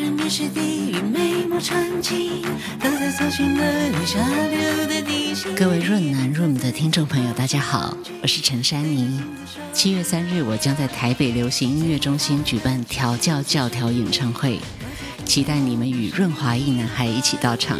[0.00, 2.42] 人面是地狱，美梦传奇，
[2.82, 5.54] 都在搜寻的下流的地心。
[5.54, 9.20] 各位润男润的听众朋友，大家好，我是陈珊妮。
[9.74, 14.58] 七月三日，我将在台北流行音乐中心举办调教教条演唱会，
[15.26, 17.78] 期待你们与润华一男孩一起到场，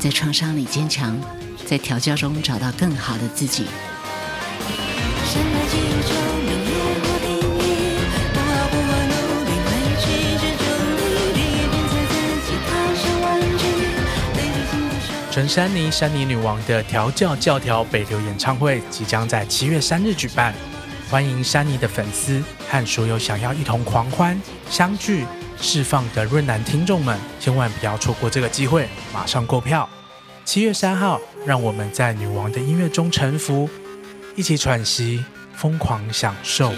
[0.00, 1.16] 在创伤里坚强，
[1.64, 3.66] 在调教中找到更好的自己。
[15.34, 20.54] 陈珊妮、珊妮女王的调教教条北流演唱会即将在七月三日举办，
[21.10, 25.26] 欢迎珊妮的粉丝和所有想要一同狂欢、相聚、
[25.60, 29.90] 释放的润男听众们，千万不要错过这个机会，马上购票。
[30.44, 33.68] 七月三号，让我们在女王的音乐中沉浮，
[34.36, 35.24] 一起喘息，
[35.56, 36.72] 疯狂享受。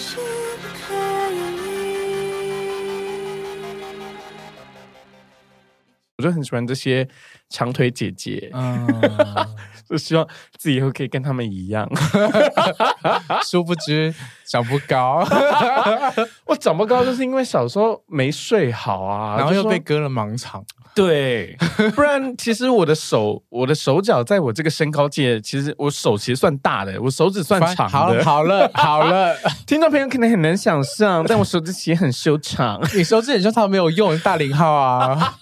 [6.18, 7.06] 我就很喜欢这些
[7.50, 8.86] 长腿姐姐，嗯，
[9.86, 11.86] 就希望自己以后可以跟他们一样。
[13.44, 14.14] 殊不知
[14.46, 15.22] 长不高，
[16.46, 20.64] 我长不高就是因为小时候没睡好啊，然后又被割了盲肠。
[20.96, 21.54] 对，
[21.94, 27.90] 不然其实我的手，我的手脚，在我这个身高界，其实我手其实算大的，我手指算长的。
[27.90, 32.80] 好了好了 好了，听众朋友可能很难想象，但我手指其实很修长。
[32.96, 35.34] 你手指很修长没有用，大零号啊，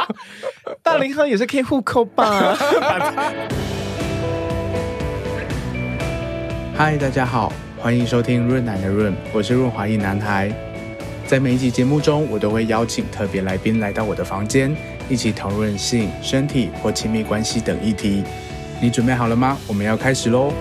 [0.84, 2.54] 大零号也是可以互扣吧。
[6.76, 10.52] 嗨，大家好，欢迎收听润奶的润，我是润滑一男孩。
[11.32, 14.76] 在每一集节目中，我都会邀请特别来宾来到我的房间，
[15.08, 18.22] 一起讨论性、身体或亲密关系等议题。
[18.82, 19.56] 你准备好了吗？
[19.66, 20.52] 我们要开始喽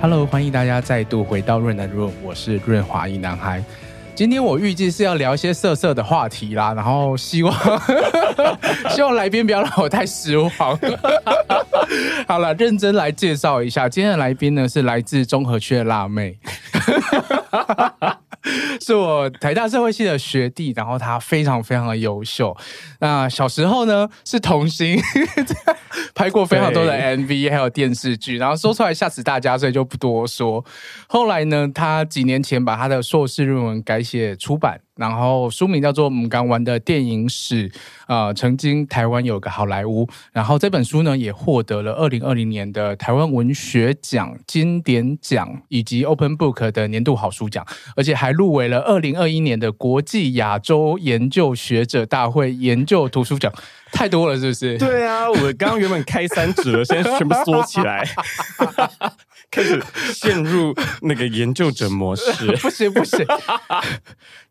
[0.00, 3.62] ！Hello，欢迎大家再度回到润男润，我是润滑一男孩。
[4.14, 7.54] 今天我预计是要聊一些色色的话题啦，然后希望
[8.88, 10.50] 希望来宾不要让我太失望。
[12.26, 16.38] 好了，认真来介绍一下，今天的来宾呢是来自中和区的辣妹。
[18.80, 22.54] 是我台大社会系的学弟，然后他非常非常的优秀。
[23.00, 25.00] 那小时候呢是童星，
[26.14, 30.64] 拍过非常多的 MV，还有电视剧，然后说出来吓死大家，所以就不多说。
[31.06, 34.80] 后来呢，他几年前把他的硕士论文改写出版。
[34.96, 37.68] 然后书名叫做《母港湾的电影史》，
[38.06, 40.08] 呃，曾经台湾有个好莱坞。
[40.32, 47.66] 然后这本书呢，也获得了二零二零年的台湾文学奖经典奖以及 Open Book 的年度好书奖，
[47.96, 53.52] 而且还入围了二零二一年的国际亚洲研究学者大会研究图书奖。
[53.92, 54.76] 太多了，是不是？
[54.78, 58.04] 对啊，我刚刚原本开三指了，现在全部缩起来。
[59.50, 59.80] 开始
[60.12, 63.24] 陷入那个研究者模式， 不行不行，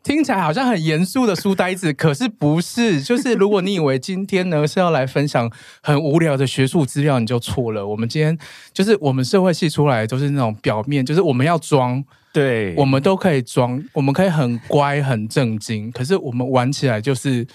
[0.02, 3.02] 听起来好像很严肃的书呆子，可是不是。
[3.02, 5.50] 就是如果你以为今天呢是要来分享
[5.82, 7.86] 很无聊的学术资料，你就错了。
[7.86, 8.38] 我们今天
[8.72, 12.02] 就是我们社会系出来都是那种表面，就是我们要装，
[12.32, 17.46] 对，我们都可以装，我们可以很乖很正经，可是我们玩起来就是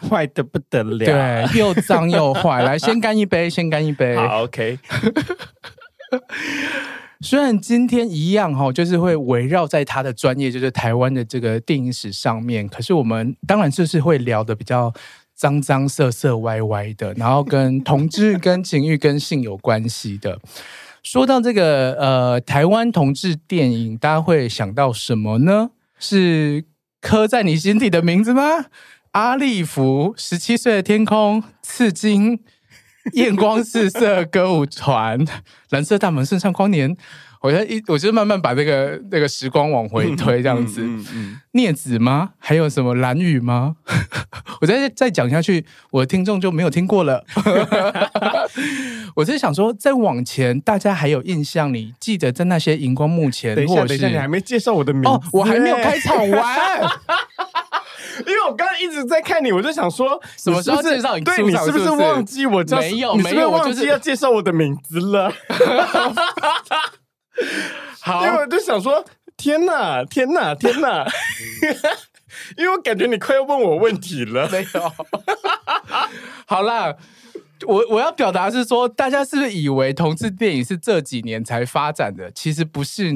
[0.08, 2.62] 坏的不得了，对，又脏又坏。
[2.62, 4.78] 来，先干一杯， 先干一杯，好，OK。
[7.20, 12.68] 虽然今天一样哈，就是会围绕在他的专业，就是台湾的这个电影史上面。
[12.68, 14.92] 可是我们当然就是会聊的比较
[15.34, 20.38] 脏脏、色色、歪歪的，然后跟同志、跟情欲、跟性有关系的。
[21.02, 25.70] 说到这个呃，台湾同志电影，大家会想到什么呢？
[25.98, 26.64] 是
[27.00, 28.42] 刻在你心底的名字吗？
[29.12, 32.40] 阿利福、十七岁的天空、刺金。
[33.14, 35.18] 艳光四射歌舞团、
[35.70, 36.94] 蓝色大门、盛上光年，
[37.40, 40.82] 我觉得一，我就慢慢把这个那个时光往回推，这样子。
[40.82, 42.32] 嗯嗯嗯、镊子吗？
[42.36, 43.76] 还有什么蓝雨吗？
[44.60, 47.24] 我再再讲下去，我的听众就没有听过了。
[49.16, 51.72] 我是想说，再往前，大家还有印象？
[51.72, 56.90] 你记得在那些荧光幕前，等一下，等一下，你还没介绍我的名字，哦，我还没有开场完。
[58.26, 61.24] 因为我刚刚一直在看你，我就想说，什么时候介绍你？
[61.24, 62.78] 对，你是不是忘记我叫？
[62.78, 65.32] 没有，没有，忘记要介绍我的名字了。
[68.00, 69.04] 好，因为我就想说，
[69.36, 71.06] 天哪，天哪，天哪！
[72.56, 74.48] 因为我感觉你快要问我问题了。
[74.50, 74.92] 没有。
[76.46, 76.94] 好啦。
[77.66, 82.30] 我我要表达是说，大家是不是以为同志电影是这几年才发展的？
[82.32, 83.08] 其实不是。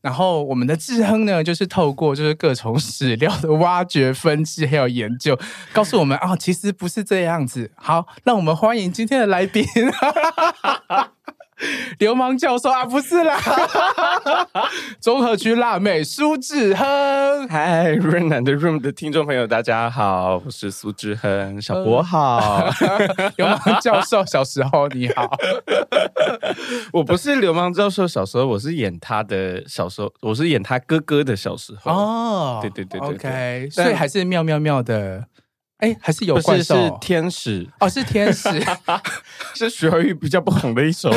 [0.00, 5.38] 然后我们的志亨呢，就是透过就是各种史料的挖掘、分析还有研究，
[5.72, 7.70] 告诉我们啊、其实不是这样子。
[7.74, 9.64] 好，让我们欢迎今天的来宾。
[11.98, 13.38] 流氓教授啊，不是啦，
[15.00, 17.48] 综合区辣妹苏志亨。
[17.48, 22.68] 嗨，润男的 Room 的听众朋友，大家好，我是苏志亨，小博好。
[23.36, 25.30] 流氓教授小时候你好，
[26.92, 31.92] 我不是流氓教授小时候，我是演他的小时候，我是演他哥哥的小时候。
[31.92, 35.24] 哦，对对对对，OK，所以还是妙妙妙的。
[35.80, 38.48] 哎，还是有怪兽，是天使哦，是天使，
[39.54, 41.10] 是徐怀钰比较不红的一首，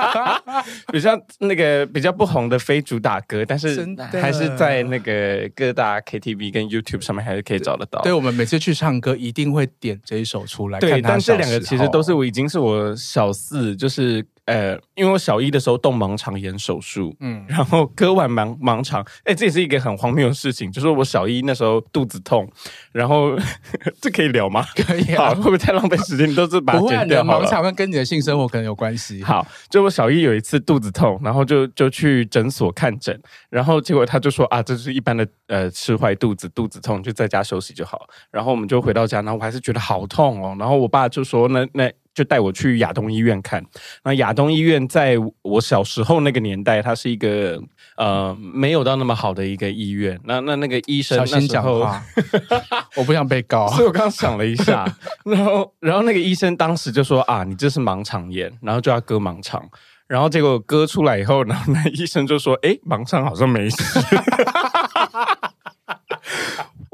[0.92, 8.00] 比较那个比较不红的非主打歌，但是还是在那个各大 KTV 跟 YouTube 上面还是可以找得到。
[8.02, 10.78] 对，我们每次去唱歌一定会点这一首出来。
[10.78, 14.24] 对，但这两个其实都是我已经是我小四，就是。
[14.48, 22.50] 呃，因为我小一的时候动盲肠炎手术，嗯，然后割完盲盲肠，哎，这也是一个很荒谬的事情，就是我小一那时候肚子痛，
[22.90, 23.36] 然后
[24.00, 24.64] 这可以聊吗？
[24.74, 26.26] 可以啊，会不会太浪费时间？
[26.30, 27.22] 你都是把它剪掉。
[27.22, 29.22] 盲肠跟你的性生活可能有关系。
[29.22, 38.08] 好，就我小一有一次肚子痛，然后就就去诊所看诊，然后结果他就说啊，这是一般的呃吃坏肚子，肚子痛就在家休息就好。
[38.30, 41.92] 然后我们就回到家，然后我还是觉得好痛哦，然后我爸就说那那。
[42.18, 43.64] 就带我去亚东医院看。
[44.02, 47.62] 那亚东医院在我小时候那个年代，它是一个
[47.96, 50.18] 呃没有到那么好的一个医院。
[50.24, 52.02] 那那那个医生，小心讲话，
[52.98, 53.68] 我不想被告。
[53.68, 54.84] 所以我刚刚想了一下，
[55.24, 59.64] 然后然后那个医生当时就说啊，你这是盲肠炎，然后就要割盲肠。
[60.08, 64.00] 然后结果割出来以后，然后那医生就说，哎，盲肠好像没事。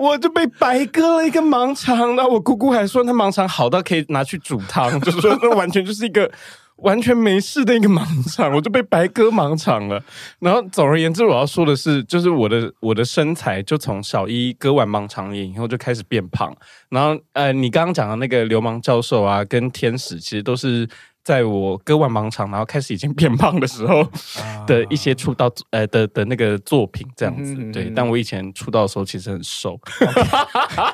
[0.04, 6.30] 我就被白割了一个盲肠，然后我姑姑还说，那盲肠好到可以拿去煮汤，就是说那完全就是一个
[6.78, 10.02] 完全没事的一个盲肠，我就被白割盲肠了。
[10.40, 16.54] 然后总而言之，我要说的是，就是我的我的身材就从小一割完盲肠炎以后就开始变胖。
[16.90, 20.88] 然后呃，你刚刚讲的那个流氓教授啊，跟天使其实都是。
[21.24, 24.06] 在我割腕盲肠，然后开始已经变胖的时候
[24.68, 27.90] 的一些出道呃的的那个作品这样子，对。
[27.96, 29.80] 但我以前出道的时候其实很瘦。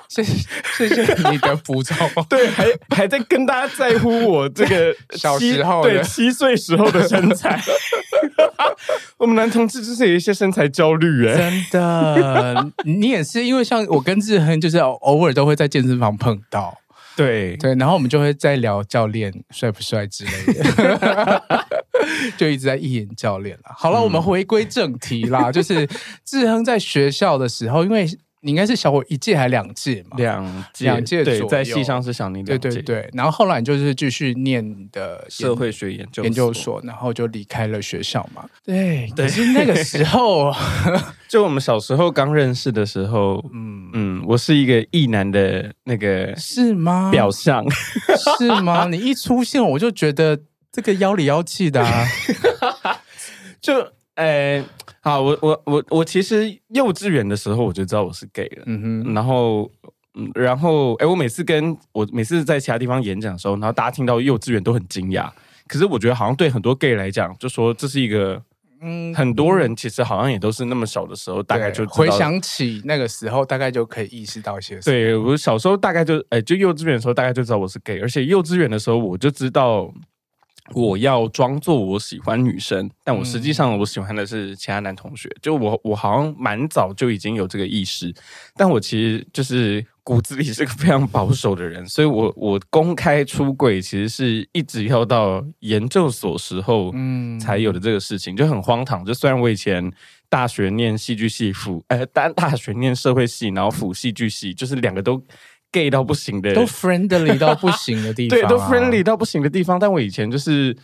[0.08, 1.96] 谢谢谢谢你的补充。
[2.30, 7.60] 对，还还在跟大家在乎我这个 小时候对七岁时候的身材。
[9.18, 12.72] 我们男同志就是有一些身材焦虑哎，真的。
[12.84, 16.79] 你也是因为像我跟志恒，就是偶尔都会在健身房碰到。
[17.24, 21.66] 对对，然后我们就会在聊教练帅不帅之类的，
[22.38, 23.64] 就一直在意淫教练了。
[23.76, 25.88] 好了，嗯、我们回归正题啦，就是
[26.24, 28.06] 志亨在学校的时候，因为。
[28.42, 30.16] 你应该是小我一届还两届嘛？
[30.16, 32.58] 两届两届左右，在系上是小你两届。
[32.58, 38.44] 对对对，然后后来你就是继续念的社会学研究研究所，然后就离开了学校嘛。
[38.64, 40.50] 对，可是那个时候，
[41.28, 47.10] 就我们小时候刚认识的时候，嗯嗯，我是一个异男的那个是吗？
[47.10, 47.64] 表象
[48.38, 48.86] 是吗？
[48.90, 50.38] 你一出现，我就觉得
[50.72, 52.06] 这个妖里妖气的啊，
[53.60, 53.86] 就。
[54.16, 54.62] 哎，
[55.02, 59.70] 好，我我我我其实幼稚园的时候我就知道我是 gay 了，嗯哼，然后，
[60.14, 65.30] 嗯，然后，哎，我每次跟我每次在其他地方演讲的时候，然后大家听到幼稚园都很惊讶，
[65.66, 68.42] 可是我觉得好像对很多 gay 来讲，就说这是一个，
[68.82, 74.78] 嗯，很多人其实好像也都是那么小的时候，大概就回想起那个时候，大概就可以意识到一些。
[74.80, 79.90] 对，我小时候大概就，哎，就幼稚园的时候大概就知道我是 gay，而且幼稚园的时候我就知道。
[80.74, 85.28] 我要装作我喜欢女生，但我实际上我喜欢的是其他男同学。
[85.42, 88.14] 就我，我好像蛮早就已经有这个意识，
[88.54, 99.04] 但我其实就是骨子里是个非常保守的人，所以我我公开出柜其实是一直要到研究所时候，嗯，才有的这个事情，就很荒唐。
[99.04, 99.92] 就虽然我以前
[100.28, 105.22] 大学念戏剧系辅，呃，单大学念社会系，然后辅戏剧系，就是两个都。
[105.72, 109.78] Gay 到不行的，都 friendly 到不行的地方，啊， 对，都 friendly 到不行的地方。
[109.78, 110.76] 但我以前就是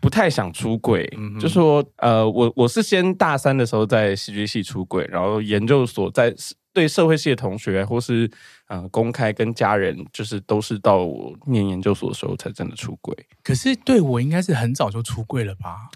[0.00, 6.34] 不太想出轨，嗯、就说呃，我我是先大三的时候在戏剧系出轨，然后研究所在
[6.72, 8.30] 对社会系的同学或是
[8.68, 13.16] 呃公开跟家人，就是都是到我念研究所的时候才真的出轨。
[13.42, 15.90] 可是对我应该是很早就出柜了吧？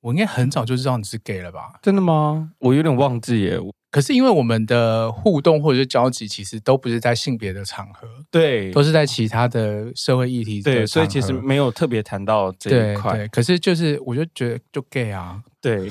[0.00, 1.74] 我应该很早就知道你是 gay 了吧？
[1.82, 2.50] 真的吗？
[2.58, 3.58] 我有点忘记耶。
[3.90, 10.62] 可是因为我们的互动或者是交集，其实都不是在性别的场合，对，都是在其他的社会议题。
[10.62, 13.16] 对，所以其实没有特别谈到这一块。
[13.16, 15.88] 对，可是就是我就觉得就 gay 啊，对，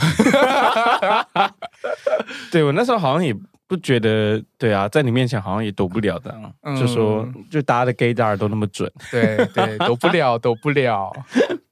[2.50, 3.36] 对我那时候好像也
[3.68, 11.12] 不觉得，对啊，在你面前好像也躲不了的，嗯、就说就大家的 gaydar 都那么准，对对，躲不了，躲不了。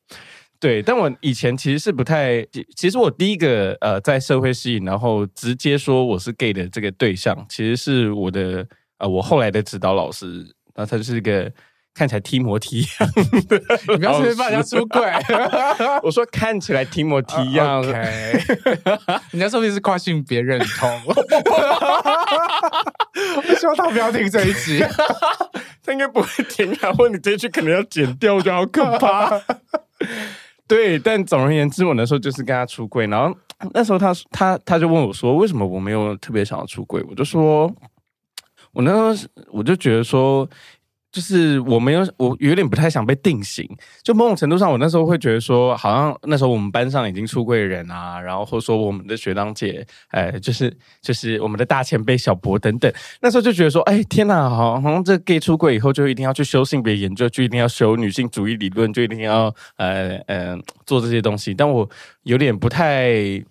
[0.59, 2.43] 对，但我以前其实是不太，
[2.75, 8.65] 其实我第一个呃在社会系，然后直接说我是 gay 的这个对象，其实是我的
[8.97, 10.43] 呃我后来的指导老师，
[10.75, 11.51] 那他就是一个
[11.93, 13.09] 看起来提摩提一样。
[13.89, 15.01] 你不要随便把人家出轨。
[16.01, 17.83] 我说看起来提摩提一样。
[17.83, 17.93] Uh,
[19.31, 21.01] 人家说不定是跨性别认同。
[21.05, 21.13] 我
[23.55, 24.79] 希望他不要听这一集，
[25.83, 26.93] 他应该不会听啊。
[26.93, 29.41] 或你这一句可能要剪掉，我觉得好可怕。
[30.67, 33.35] 对，但总而言之，我那时候就是跟他出柜，然后
[33.73, 37.03] 那时候他他他就问我说，为什么我没有特别想要出柜？
[37.09, 37.73] 我就说，
[38.73, 40.47] 我那时候我就觉得说。
[41.17, 43.67] 就是我没有，我有点不太想被定型。
[44.03, 50.71] 就某种程度上，我那时候会觉得说，好像那时候我们班上已经出柜的人啊，然后或者说我们的学长姐，哎，就是
[51.01, 60.55] 就是我们的大前辈小博等等，那时候就觉得说，哎，天哪，好像这 gay 出柜以后就一定要去修性别研究，就一定要修女性主义理论，就一定要呃呃
[60.85, 61.51] 做这些东西。
[61.51, 61.89] 但我
[62.21, 63.43] 有点不太。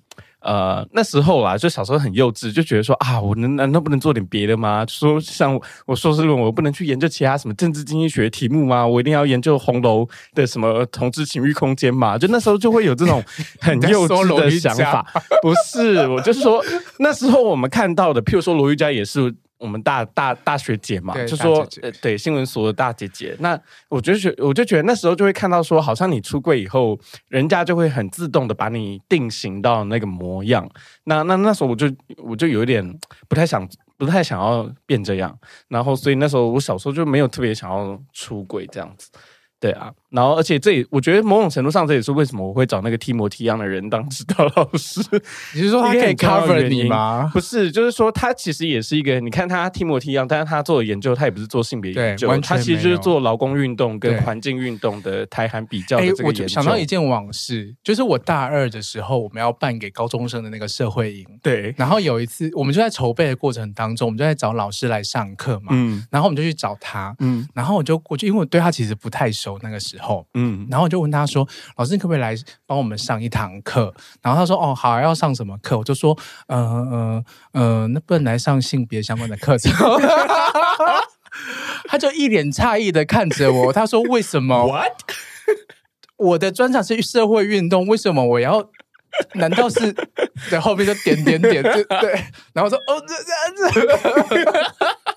[0.47, 4.87] 呃，那时候啦，就小时候很幼稚，就觉得说啊，我能难道不能做点别的吗？
[4.89, 8.87] 说像我硕士论文，我不能去研究其他什么政治经济学题目吗？
[8.87, 12.17] 我一定要研究红楼的什么同志情欲空间嘛？
[12.17, 13.21] 就那时候就会有这种
[13.61, 15.05] 很幼稚的想法。
[15.43, 16.65] 不是，我就说
[17.01, 19.35] 那时候我们看到的，譬如说罗玉佳也是。
[19.59, 23.35] 我们大大大学姐嘛，就说呃，对新闻所的大姐姐。
[23.41, 23.59] 那
[23.89, 26.99] 我就觉，我就觉得那时候就会看到说，好像你出柜以后，
[27.29, 30.69] 人家就会很自动的把你定型到那个模样。
[31.05, 32.99] 那那那时候我就我就有一点
[33.29, 35.37] 不太想，不太想要变这样。
[35.69, 39.11] 然后所以那时候我小时候就没有特别想要出柜这样子。
[39.59, 45.03] 对啊，然后而且这也我觉得某种程度上这也是为什么我会找那个提摩提一样的人当指导老师。
[45.55, 47.31] 你是说他可以 cover 你吗？
[47.35, 56.45] 不是，就是说他其实也是一个，你看他提摩提一样，但是他做的研究他也不是做性别研究，他其实就是做劳工运动跟环境运动的台韩比较的这个研究。
[56.45, 61.27] 我想到一件往事，就是我大二的时候，我们要办给高中生的那个社会营。
[61.43, 65.73] 对，然后有一次我们就在筹备的过程当中，我们就在找老师来上课嘛。
[65.73, 67.15] 嗯，然后我们就去找他。
[67.19, 70.06] 嗯，然后我就过去因为我对他其实不太熟，那个时候。
[70.35, 71.47] 嗯，然后我就问他说
[71.77, 72.35] ：“老师，你可不可以来
[72.67, 76.17] 帮我们上一堂课？”然后他说：“哦，好，要上什么课？”我就说
[76.49, 79.73] ：“嗯嗯嗯，那不能来上性别相关的课程。
[81.89, 84.93] ”他就一脸诧异的看着我，他说：“为什么？What？
[86.17, 88.71] 我的专长是社会运动，为什么我要？
[89.33, 89.95] 难道是
[90.51, 91.63] 在后面就点点点？
[91.63, 92.13] 对对。”
[92.53, 93.55] 然后我说：“哦，这这样
[94.45, 94.47] 子。”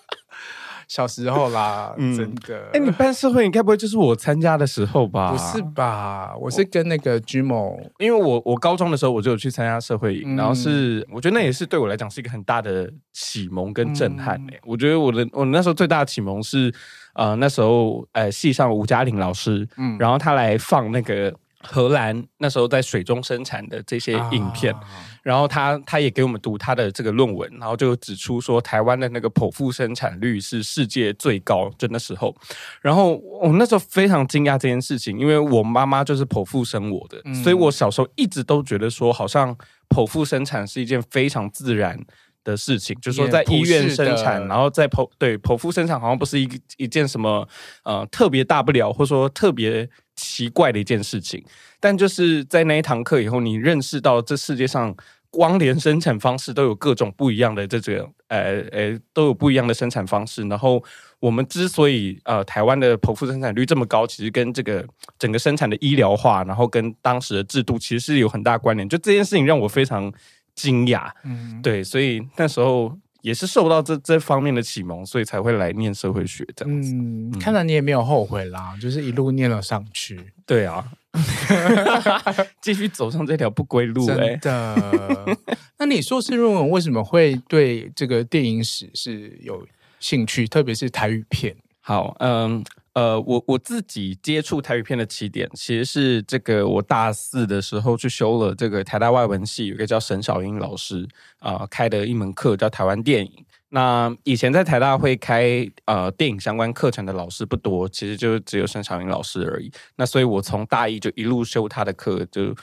[0.90, 2.58] 小时候啦，嗯、真的。
[2.74, 5.32] 哎、欸，你办社会，你该不会就是我参加的时候吧？
[5.32, 6.36] 不是吧？
[6.36, 14.56] 我是跟那个 Gmo，因为我我高中的时候我就有去参加社会营，嗯、然后是我觉得那也是对我来讲是一个很大的启蒙跟震撼、欸。
[14.56, 16.74] 哎、嗯，我觉得我的我那时候最大的启蒙是，
[17.14, 21.34] 呃，那时候呃系上吴嘉玲老师，嗯，然后他来放那个。
[21.62, 24.80] 荷兰那时候在水中生产的这些影片，啊、
[25.24, 32.36] 然后他他也给我们读他的这个论文，然后就指出说台湾的那个剖腹生产率是世界最高，就那时候，
[32.82, 39.56] 然后我那时候非常惊讶这件事情，因为我妈妈就是剖腹生我的，嗯、所以我小时候一直都觉得说，好像
[39.90, 42.00] 剖腹生产是一件非常自然
[42.44, 47.48] 的事情，就是说在医院生产，然后在剖对剖腹生产好像不是一一件什么
[47.84, 49.90] 呃特别大不了，或者说特别。
[50.20, 51.42] 奇怪的一件事情，
[51.80, 54.94] 但就是在那一堂课以后，你认识到这世界上
[55.30, 60.44] 光连生产方式都有各种不一样的这个呃呃都有不一样的生产方式。
[60.48, 60.84] 然后
[61.20, 64.86] 我们之所以呃台湾的剖腹生产率这么高，其实跟这个
[65.18, 68.88] 整个生产的医疗化，然后跟当时的制度其实是有很大关联。
[68.90, 70.12] 就这件事情让我非常
[70.56, 72.98] 惊讶，嗯，对，所以那时候。
[73.22, 76.94] 也是受到这这方面的启蒙，所以才会来念社会学这样子。
[76.94, 80.20] 嗯，看来你也没有后悔啦，就是一路念了上去。
[80.46, 80.84] 对啊，
[82.62, 84.06] 继续走上这条不归路。
[84.06, 85.38] 真的？
[85.78, 89.68] 那你硕士论文为什么会对这个电影史是有
[90.00, 90.48] 兴趣？
[90.48, 91.56] 特别是台语片？
[91.82, 92.64] 好，嗯。
[93.00, 101.08] 呃，我我自己接触台语片的起点，其实是这个我大四的时候去修了这个台大外文系，有一个叫沈小英老师
[101.40, 103.32] 啊、开的一门课，叫台湾电影。
[103.70, 109.72] 那以前在台大会开呃电影相关课程的老师不多，其实就只有沈小英老师而已。
[109.96, 112.54] 那所以我从大一就一路修他的课，就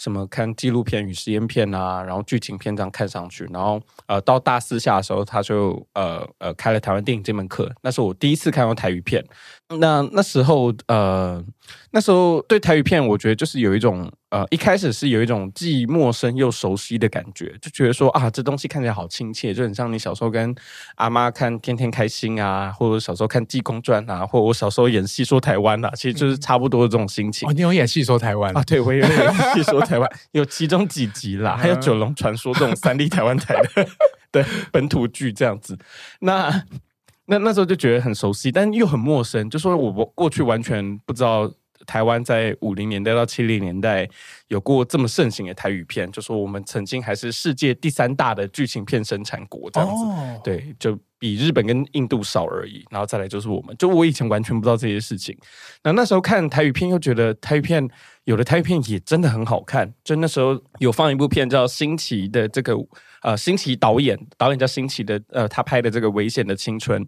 [0.00, 9.22] 什么看纪录片与实验片啊，然后剧情片这样看上去，然后呃到大四下的时候，他就呃呃开了台湾电影这门课，那是我第一次看到台语片。
[9.78, 11.44] 那那时候呃
[11.92, 14.10] 那时候对台语片，我觉得就是有一种。
[14.30, 20.54] 呃，一开始是有一种既陌生又熟悉的感觉，就觉得说啊，这东西看起来好亲切，就很像你小时候跟
[20.94, 27.48] 阿妈看《天天开心》啊，或者小时候看《济公传》啊，或者我小时候演戏说台湾啊，其实就是差不多的这种心情。
[27.48, 28.62] 哦，你有演戏说台湾啊？
[28.62, 33.86] 对，我有演戏说台湾，有其中几集啦，还有《九龙传说》这种三立台湾台的
[34.30, 35.78] 对本土剧这样子。
[36.20, 36.64] 那
[37.26, 41.50] 那那时候就觉得很熟悉，但又很陌生，就说我过去完全不知道。
[41.86, 44.08] 台湾在五零年代到七零年代
[44.48, 52.84] 有过这么盛行的台语片，就说我们曾经还是世界第三大的剧情片生产国，这样子，哦、对，就比日本跟印度少而已。
[52.90, 55.36] 然后再来就是我们，就我以前完全不知道这些事情。
[55.82, 57.88] 那那时候看台语片，又觉得台语片
[58.24, 59.92] 有的台语片也真的很好看。
[60.04, 62.74] 就那时候有放一部片叫《新奇》的这个。
[63.22, 67.04] 呃，新奇导演，导演叫新奇的，呃，他拍的这个《危险的青春》，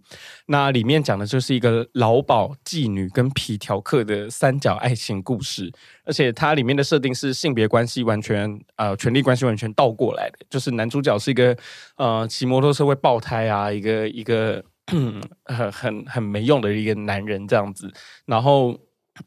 [0.46, 5.72] 那里面讲的就是一个老鴇、妓女跟皮条客的三角爱情故事，
[6.04, 11.56] 而且它里面的设定是性别关系完全，呃，权力关系完全倒过来的，就是男主角是一个，
[11.96, 14.62] 呃，骑摩托车会爆胎啊，一个一个
[15.46, 17.92] 很很很没用的一个男人这样子，
[18.26, 18.78] 然后。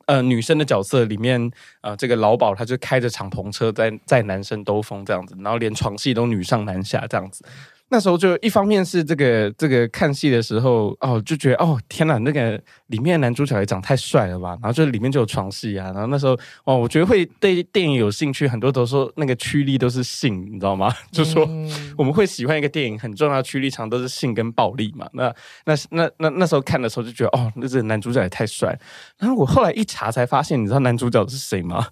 [0.05, 1.51] 呃，女生的角色里面，
[1.81, 7.45] 呃，这个老鸨她就开着敞篷车在在男生兜风这样子，然后连床戏都女上男下这样子。
[7.89, 20.91] 那时候就一方面是这个这个看戏的时候哦，就觉得哦天哪，那个里面的男主角也长太帅了吧，然后就里面就有床戏啊，然后那时候哦，我觉得会对电影有兴趣，很多都说那个驱力都是性，你知道吗？
[21.13, 21.47] 就说
[21.95, 25.07] 我们会喜欢一个电影很重要的驱力场都是性跟暴力嘛。
[25.13, 25.33] 那
[25.65, 28.77] 那那那那时候看的时候就觉得哦，那这个男主角也太帅。
[29.19, 31.87] 然后我后来一查才发现，你知道男主角是谁吗？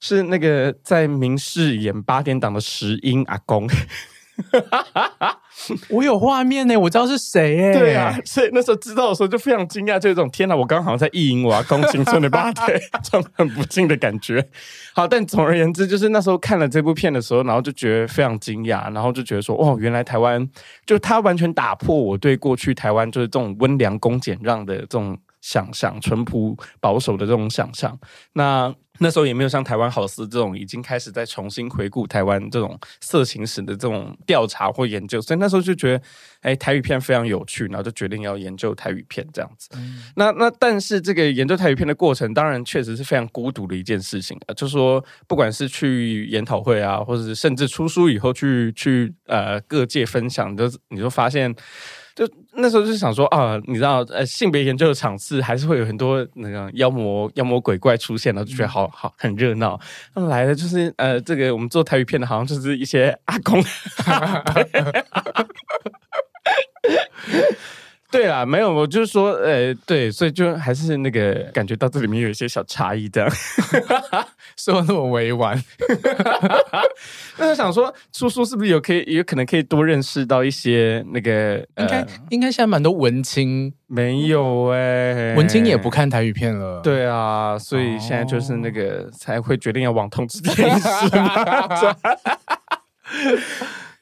[0.00, 3.68] 是那个在明视演八点档的石英阿公。
[4.52, 5.38] 哈哈哈！
[5.90, 7.72] 我有画面呢，我知道是谁哎。
[7.72, 14.46] 对啊，所以那时候知道的时候就非常惊讶，就有种天哪，我刚好在意淫我阿公青春的八 对，这种很不敬的感觉。
[14.94, 20.48] 好，但总而言之，就是那时候看了这部片的时候，然后就觉得非常惊讶，然后就觉得说，哦，原来台湾
[20.86, 27.98] 就他完全打破我对过去台湾就是这种温良恭俭让的这种想象，淳朴保守的这种想象。
[28.32, 28.74] 那。
[29.00, 36.04] 那时候也没有像台湾好司这种已经开始在重新回顾台湾这种色情史的这种调查或研究，所以那时候就觉得，
[36.40, 39.68] 哎，台语片非常有趣，然后就决定要研究台语片这样子。
[39.76, 44.54] 嗯、那那但是这个研究台语片的过程，当然确实是非常孤独的一件事情啊。
[44.54, 51.54] 就是说，不管是去研讨会啊，或者是甚至出书以后去去呃各界分享，就你就发现。
[52.18, 59.78] 就那时候就想说啊，你知道，呃，性别研究的场次还是会有很多那个妖魔妖魔鬼怪出现，然后就觉得好好很热闹。
[60.16, 63.62] 那么来的就是呃，这个我们做台语片的，好像就是一些阿公。
[68.10, 73.30] 对啦，没有，我就是说，呃，对，所以就还是那个感觉到这里面有一些小差异，这样
[74.56, 75.62] 说那么委婉。
[77.36, 81.58] 那我想说，叔叔是不是有可以，有可能可以多认识到一些那个？
[81.76, 86.80] 应该、呃、应该现在蛮多文青，没有哎、欸，文青也不看台语片了。
[86.80, 90.88] 对啊，所以现在就是那个、哦、才会决定要往同志电影是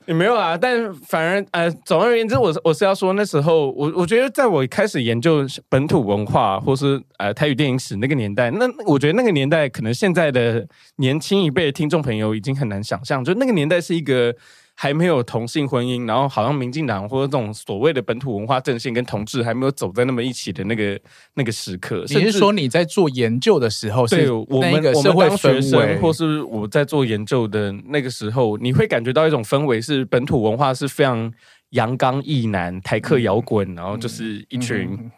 [0.06, 10.66] 也没有啊，但反而呃，总而言之，我我是要说，那时候我我觉得，在我开始研究本土文化，或是呃台语电影史那个年代，那我觉得那个年代可能现在的
[10.96, 14.34] 年轻一辈的听众朋友已经很难想象，就那个年代是一个。
[14.78, 21.00] 还没有同性婚姻，然后好像民进党或者这种所谓的本土文化阵线跟同志还没有走在那么一起的那个
[21.32, 22.04] 那个时刻。
[22.08, 31.32] 你是说你在做研究的时候是，对，我们我们当学生，或是我在做研究的那个时候，你会感觉到一种氛围，是本土文化是非常
[31.70, 35.10] 阳刚异男、台客摇滚，嗯、然后就是一群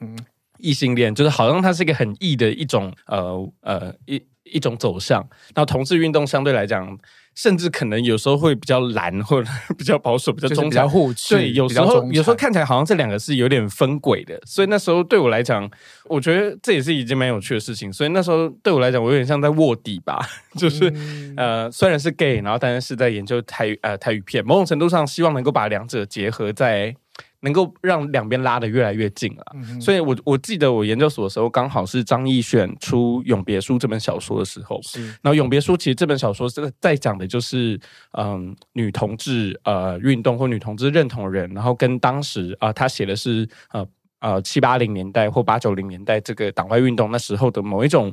[0.59, 5.19] 异性恋，就是好像它是一个很异的一种呃呃一一种走向。
[5.53, 6.97] 然后同志运动相对来讲。
[7.39, 9.49] 甚至可能有时候会比较蓝，或者
[9.79, 10.83] 比较保守，比较中间，
[11.31, 15.71] 对，有时候有时候看起来好像这两个是有点分轨的，所以那时候对我来讲，
[16.07, 17.93] 我觉得这也是一件蛮有趣的事情。
[17.93, 20.19] 所以那时候对我来讲，我有点像在卧底吧，
[20.59, 26.97] 就是、嗯、呃，虽然是 gay，然后但是是在研究台语呃台语片，某种程度上希望能够把两者结合在。
[27.41, 34.81] 能够让两边拉得越来越近了，嗯、所以我我记得我研究所的时候，刚好是张亦绚出《永别书》这本小说的时候。
[34.83, 37.79] 是，然后《永别书》其实这本小说这个在讲的就是，
[38.19, 43.87] 嗯，女同志呃运动或女同志认同人，然后跟当时啊、呃，他写的是呃
[44.19, 48.13] 呃七八零年代或八九零年代这个党外运动那时候的某一种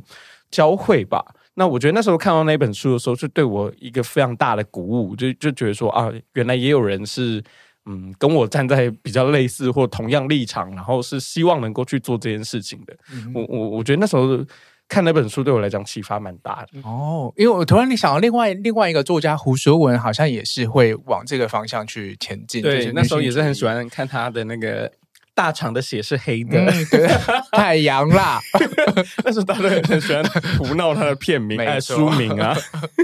[0.52, 1.26] 交汇吧。
[1.56, 7.44] 那我觉得那时候看到那本书的时候，就对我一个非常大的鼓舞，就就觉得说啊，原来也有人是。
[7.86, 12.96] 嗯，跟我站在比较类似或同样立场，然后是希望能够去做这件事情的。
[13.14, 14.44] 嗯、我我我觉得那时候
[14.88, 16.80] 看那本书对我来讲启发蛮大的。
[16.84, 22.62] 哦，因为我突然你想到另外另外一个作家胡学文，好像也是会往这个方向去前进。
[22.62, 24.92] 对，那时候也是很喜欢看他的那个
[25.36, 27.08] 大厂的血是黑的，嗯、对
[27.52, 28.42] 太阳啦。
[29.22, 30.24] 但是大家都很喜欢
[30.58, 32.58] 胡闹他的片名、哎书名啊。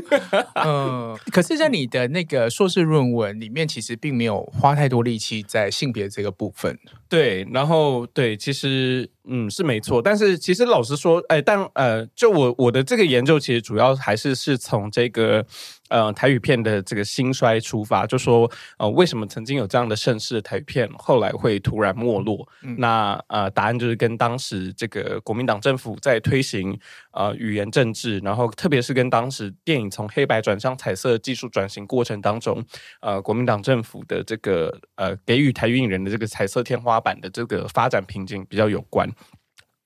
[0.65, 6.79] 嗯，可是，在你的那个硕士论文里面，其实并没有花太多力气在性别这个部分。
[7.09, 15.45] 对，然后对，其实嗯是没错，但是其实老实说，哎，但呃，就我我的这个研究，其实主要还是是从这个。
[15.91, 22.47] 呃，台语片的这个兴衰出发，就说呃，为什么曾经有这样的盛世的台语片，后来会突然没落？
[22.63, 26.79] 嗯、那呃，答案就是跟当时这个国民党政府在推行
[27.11, 32.63] 啊语言政治，然后特别是跟当时电影从黑白转向彩色技术转型过程当中，
[33.01, 39.09] 呃，国民党政府的这个呃给予台语影人的这个彩色天花板的这个发展瓶颈比较有关。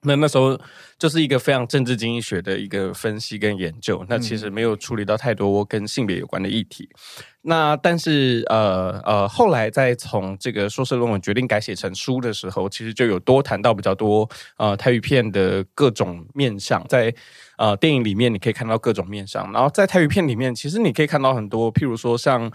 [0.05, 0.57] 那那时候
[0.97, 6.87] 就是一个非常政治经济学的一个分析跟研究，那其实没有处理到太多跟性别有关的议题。
[7.41, 17.13] 那但是呃呃，后来在从这个硕士论文决定改写成书的时候，其实就有多谈到比较多呃台语片的各种面向，在
[17.57, 22.51] 呃电影里面你可以看到各种面向，然后在台语片里面，其实你可以看到很多，譬如说像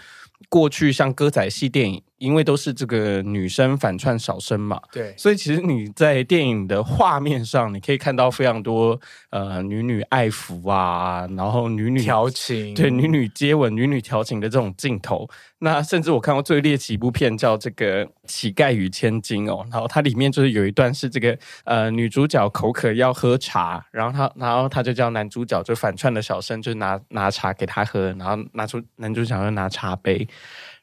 [0.48, 2.02] 过去像歌仔戏电影。
[2.20, 15.26] 因为都是这个女生反串小生嘛，对，所以其实你在电影的画面上，你可以看到非常多呃女女爱抚啊，然后女女调情，对，女女接吻、女女调情的这种镜头。
[15.62, 30.26] 那甚至我看过最猎奇一部片叫这个《乞丐与千金》哦，然后它里面就是有一段是这个呃女主角口渴要喝茶，然后她然后她就叫男主角就反串的小生就拿拿茶给她喝，然后拿出男主角就拿茶杯。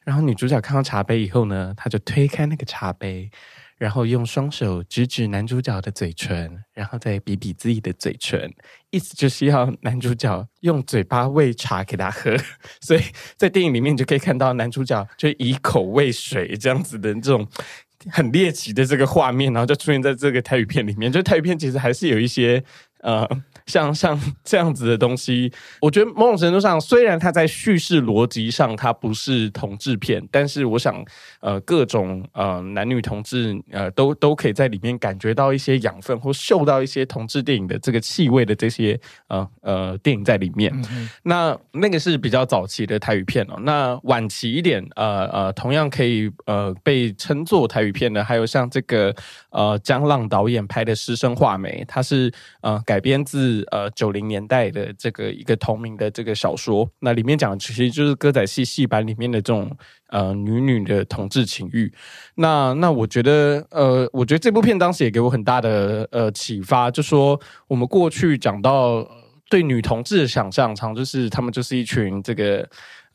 [0.08, 3.30] 然后女主角看到茶杯以后呢，她就推开那个茶杯，
[3.76, 8.50] 然后用双手指指男主角的嘴唇，然后再比比自己的嘴唇，
[8.88, 12.34] 意思就是要男主角用嘴巴喂茶给她喝。
[12.80, 13.02] 所以
[13.36, 17.46] 在电影里面就可以看到男主角就以口喂水这样子的这种
[18.10, 21.12] 很猎奇的这个画面，然后就出现在这个泰语片里面。
[21.12, 22.64] 就泰语片其实还是有一些
[23.00, 23.28] 呃。
[23.68, 31.04] 像像这样子的东西，我觉得某种程度上，虽然它在叙事逻辑上它不是同志片，但是我想，
[31.40, 40.72] 呃，各种呃男女同志呃都都可以在里面感觉到一些养分，或嗅到一些同志电影的这个气味的这些呃呃电影在里面。
[41.22, 43.60] 那那个是比较早期的台语片哦。
[43.60, 49.14] 那晚期一点，呃呃，同样可以呃被称作台语片的，还有像这个
[49.50, 53.57] 呃姜浪导演拍的《师生画眉》，它是呃改编自。
[53.70, 59.70] 呃，九零年代的这个一个同名的这个小说，那里面讲的其实就是歌仔戏戏班里面的这种
[60.08, 61.92] 呃女女的同志情欲。
[62.34, 69.08] 那那我觉得呃，我觉得这部片当时也给我很大的呃启发，就说我们过去讲到
[69.50, 72.68] 对女同志的想象，常就是他们就是一群这个。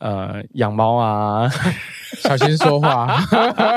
[0.04, 1.48] 呃，养猫啊，
[2.20, 3.16] 小心说话，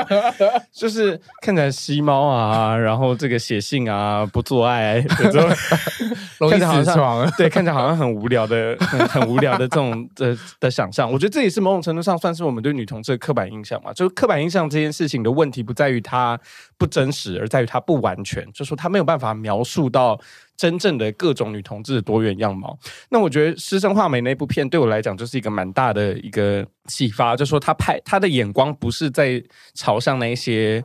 [0.70, 5.48] 就是看起来吸猫啊，然后这个写信啊，不做爱，有时候
[6.36, 11.10] 容易死床，对，看起来好像很无聊的，很，很无聊的这种的的想象。
[11.10, 13.90] 我觉得这也是某种程度上算是我们对女同志的刻板印象嘛。
[13.94, 16.38] 就是刻板印象这件事情的问题，不在于它
[16.76, 20.20] 不真实，而在于它不完全，就是说它没有办法描述到。
[20.58, 22.76] 真正的各种女同志的多元样貌，
[23.08, 29.42] 那我觉得《师生画眉》那部片对我来讲就是一个蛮大的一个启发，就说他拍他的眼光不是在
[29.74, 30.84] 朝向那些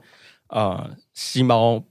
[0.50, 1.84] 呃吸猫。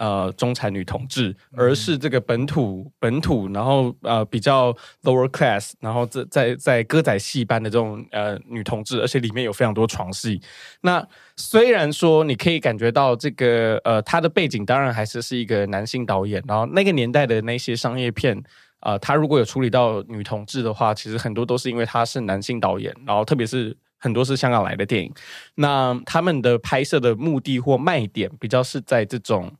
[0.00, 10.40] 呃，中产女同志，而是这个本土本土，然后呃比较 lower class，然后在在在歌仔戏班的这种呃女同志，而且里面有非常多床戏。
[10.80, 18.34] 那虽然说你可以感觉到这个呃他的背景当然还是是一个男性导演，然后那个年代的那些商业片
[18.78, 23.76] 啊，呃，他如果有处理到女同志的话，其实很多都是因为他是男性导演，然后特别是。
[24.02, 25.12] 很多是香港来的电影，
[25.56, 29.52] 那他们的拍摄的目的或卖点比较是在这种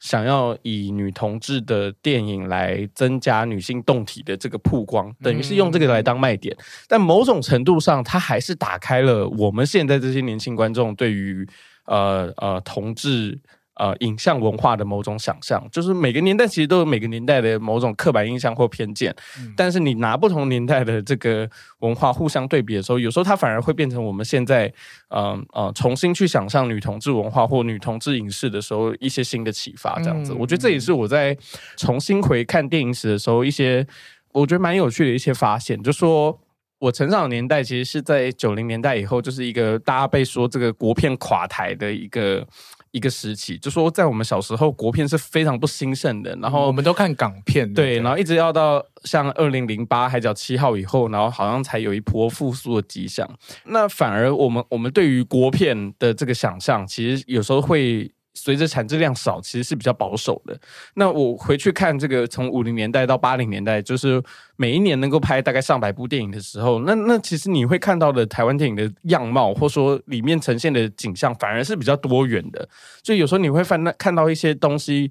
[0.00, 6.56] 想要以女同志的电影来增加女性动体的这个曝光，等于是用这个来当卖点。
[6.86, 11.48] 但某种程度上，它还是打开了我们现在这些年轻观众对于
[11.86, 13.38] 呃呃同志。
[13.78, 24.66] 呃，影像文化的某种想象，就是每个年代其实都有每个年代的某种刻板印象或偏见，嗯、但是你拿不同年代的这个文化互相对比的时候，有时候它反而会变成我们现在，
[25.10, 30.32] 嗯、呃呃，重新去想象女同志文化或女同志影视的时候一些新的启发，这样子。
[30.32, 31.38] 嗯、我觉得这也是我在
[31.76, 33.86] 重新回看电影史的时候一些
[34.32, 36.36] 我觉得蛮有趣的一些发现，就说
[36.80, 42.44] 我成长的年代其实是在九零年代以后，就是一个大家被说这个国片垮台的一个。
[42.90, 46.34] 一个时期，就说在我们小时候，国片是非常不兴盛的。
[46.36, 53.28] 然后我们都看港片，对，然后一直要到像二零零八《海角七号》以后，然后好像才有一波复苏的迹象。
[53.64, 60.58] 那反而我们我们对于国片的这个想象，其实有时候会随着产质量少，其实是比较保守的。
[60.94, 64.22] 那我回去看这个，从五零年代到八零年代，就是
[64.56, 72.68] 每一年能够拍大概上百部电影的时候，那那其实你会看到的台湾电影的样貌，或说里面呈现的景象，反而是比较多元的。
[73.02, 75.10] 就有时候你会翻那看到一些东西。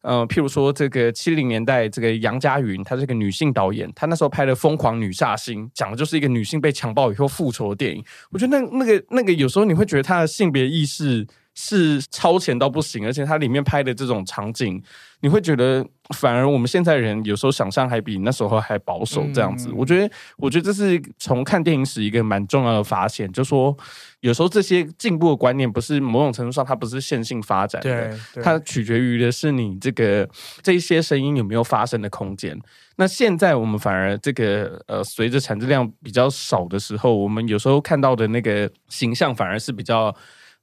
[0.00, 8.02] 呃，譬如说这个七零年代，这个杨佳云，她是个女性导演，她那时候拍的《疯狂女煞星》，讲的就是一个女性被强暴以后复仇的电影。
[8.30, 11.26] 我觉得那那个那个有时候你会觉得她的性别意识
[11.60, 14.80] 是超前到不行，而且它里面拍的这种场景，
[15.22, 19.68] 你会觉得反而我们现在人有时候想象还比那时候还保守这样子。
[19.68, 23.76] 嗯、我觉得，我觉得这是从看电影史一个蛮重要的发现，就是说
[24.20, 30.28] 有时候这些进步的观念不是某种程度上它不是线性发展的，它取决于的是你这个
[30.62, 32.56] 这一些声音有没有发生的空间。
[32.94, 40.14] 那现在我们反而这个呃，随着产质量比较少的时候，我们有时候看到的那个形象反而是比较。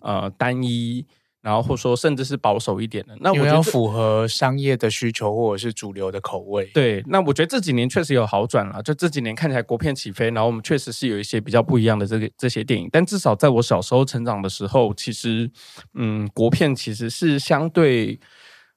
[0.05, 1.03] 呃，单一，
[1.41, 6.65] 然后或说甚至是保守一点的，那我觉得要符合商业的需求或者是主流的口味。
[6.75, 15.49] 对，那我觉得这几年确实有好转了，就这几年看起来国片起飞，然后我们确实是有一些比较不一样的这个这些电影，但至少在我小时候成长的时候，其实，
[15.95, 18.19] 嗯，国片其实是相对。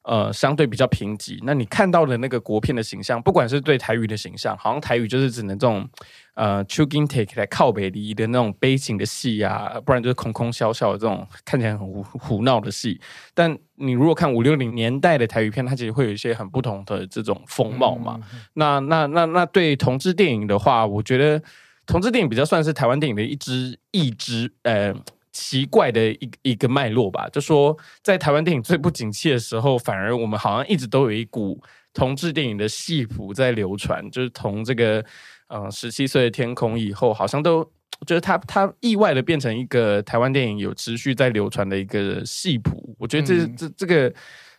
[0.09, 1.38] 呃，相对比较贫瘠。
[1.42, 5.87] 那你看到的那个国片的形象，不管是对台语的形象，好像台语就是只能这种
[6.33, 12.99] 呃 c h u g i n take 来靠北离的那种悲情的戏啊，不然就是空空笑笑的这种看起来很胡胡闹的戏。
[13.35, 18.18] 但你如果看五六零年代的台语片，它其实会有一些很不同的这种风貌嘛。
[18.33, 21.42] 嗯、那那那那对同志电影的话，我觉得
[21.85, 24.94] 同志电影比较算是台湾电影的一支一支呃。
[25.40, 31.62] 奇怪的一一个脉络吧，就说在台湾电影最不景气的时候，反而我们好像一直都有一股
[31.94, 35.05] 同志电影的戏谱在流传，就是从这个
[35.46, 37.62] 嗯十七岁的天空以后，好像都
[38.05, 42.96] 就是他他意外的变成一个台湾电影有持续在流传的一个戏谱。
[42.98, 44.12] 我觉得这、嗯、这这个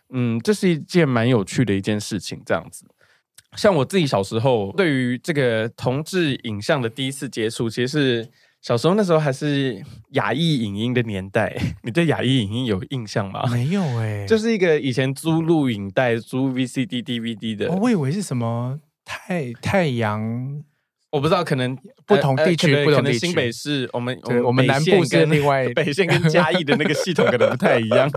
[0.08, 2.40] 嗯，这是一件蛮有趣的一件事情。
[2.46, 2.86] 这样子，
[3.54, 8.30] 像我自己小时候对于这个同志影像的第一次接触，其实是。
[8.62, 13.42] 小时候那时候还是雅艺影音的年代， 你对雅艺影音有印象吗？
[13.50, 17.68] 没有哎、欸， 就是一个以前租录影带、租 VCD、DVD 的。
[17.72, 20.62] 哦，我以为是什么太太阳，
[21.10, 21.74] 我不知道，可能
[22.06, 28.10] 不同地区、呃呃、不同地区，可能新北市我们我们南部是另外 北线跟嘉义的那个系统可能不太一样。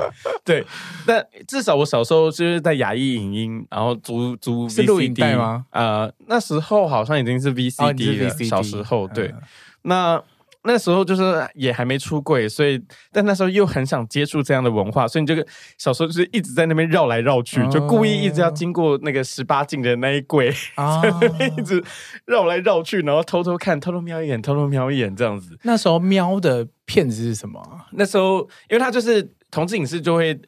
[0.44, 0.66] 对，
[1.08, 5.66] 但至少我小时候就是在雅艺影音，然后租租 VCD 录影带吗？
[5.72, 8.28] 呃，那时候好像已经是 VCD 了。
[8.28, 9.42] 哦、VCD 小时候对，嗯、
[9.84, 10.22] 那。
[10.64, 15.46] 那时候就是也还没出柜，所以但那时候又很想接触这样的文化，所以你这个
[15.78, 21.02] 小时候就是一直在那边绕来绕去，哦、就故意一直要经过那个十八禁的那一柜，哦、
[21.58, 21.84] 一直
[22.26, 25.58] 绕来绕去，然后偷偷看，偷偷瞄一眼，偷偷瞄一眼这样子。
[25.64, 27.62] 那时候瞄的片子是什么？
[27.92, 30.40] 那时候因为他就是同志影视就会。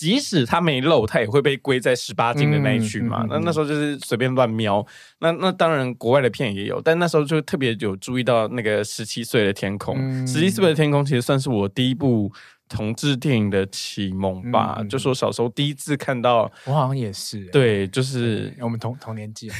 [0.00, 3.22] 即使他没露，他也会被归在十八禁的那一区嘛。
[3.24, 4.82] 嗯嗯嗯、那那时候就是随便乱瞄。
[5.18, 10.26] 那那当然，国外的片也有，但那时候就特别有注意到那个十七岁的天空。
[10.26, 12.32] 十七岁的天空其实算是我第一部
[12.66, 14.82] 同志电影的启蒙吧。
[14.88, 17.44] 就说小时候第一次看到，我好像也是。
[17.48, 19.50] 对，就是我们同同年纪，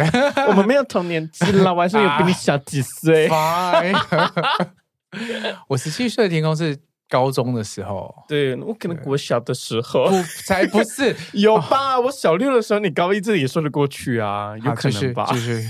[0.48, 3.28] 我们没有同年纪了，我还是有比你小几岁。
[5.68, 6.78] 我十七岁的天空是。
[7.10, 11.98] 高中的时候，对，我可能我小的时候，不才不是 有吧？
[12.00, 15.26] 我小六的时候，你高一这也说得过去啊，有可能吧？
[15.26, 15.60] 就是，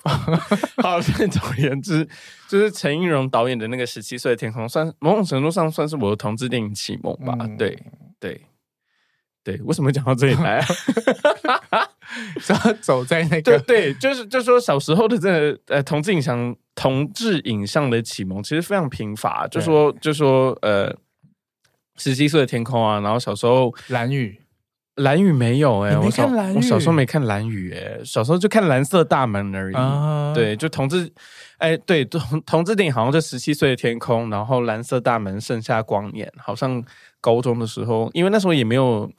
[0.80, 2.08] 好，总而言之，
[2.48, 7.36] 就是陈映蓉导演的那个十七岁的天空，算某种程度上算是我的同志电影启蒙吧？
[7.40, 7.76] 嗯、对，
[8.20, 8.40] 对，
[9.42, 10.64] 对，为什么讲到这里来？
[12.42, 16.56] 走走在那个，对对，就是就是说小时候的这个呃同志影像。
[16.76, 20.90] 同志影像的启蒙其实非常贫乏，就说就说呃，
[21.98, 24.40] 十七岁的天空啊，然后小时候蓝雨，
[24.94, 29.74] 蓝雨没有哎、欸，我小我小时候没看蓝雨哎、欸，小时候就看蓝色大门而已。
[29.74, 31.12] 啊、对，就同志
[31.58, 36.82] 哎，对同同志电影好像就十七岁的天空，然后蓝色大门，盛夏光年，好像
[37.20, 39.10] 高中的时候，因为那时候也没有，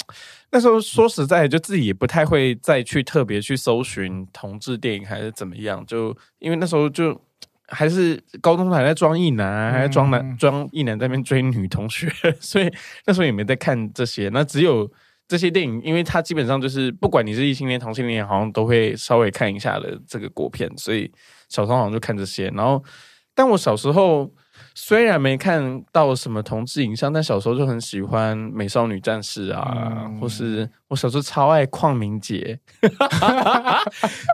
[0.52, 7.20] 那时候说实在，就自己也不太会再去特别去搜寻同志电影还是怎么样，就因为那时候就。
[7.74, 12.70] 还是高中还在装异男，还在装男装异男在那边追女同学， 所以
[13.06, 14.28] 那时候也没在看这些。
[14.34, 14.92] 那只有
[15.26, 21.10] 这些电影，因为它基本上就是不管你是异性恋、同性恋，好像都会稍微看一下的这个国片，所以
[21.48, 22.50] 小时候好像就看这些。
[22.50, 22.84] 然后，
[23.34, 24.30] 但我小时候。
[24.74, 32.60] 虽然没看到什么同志影像，但小时候就很喜欢《美少女战士》啊，嗯、或是我小时候超爱邝明杰。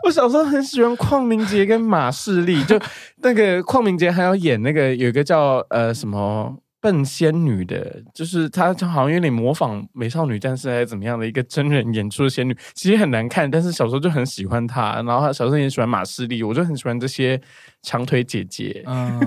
[0.04, 2.78] 我小时候很喜欢邝明杰跟马世立，就
[3.16, 17.40] 那个邝明杰还要演那个有一个叫呃什么笨仙女的，就是她就好像有点模仿美少女战士还是怎么样的一个真人演出的仙女，其实很难看，但是小时候就很喜欢她，然后她小时候也喜欢马士利，我就很喜欢这些
[17.82, 19.20] 长腿姐姐，嗯，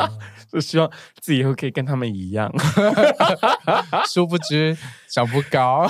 [0.52, 0.90] 就希望
[1.20, 2.52] 自己以后可以跟他们一样，
[4.08, 4.76] 殊不知
[5.08, 5.88] 长不高，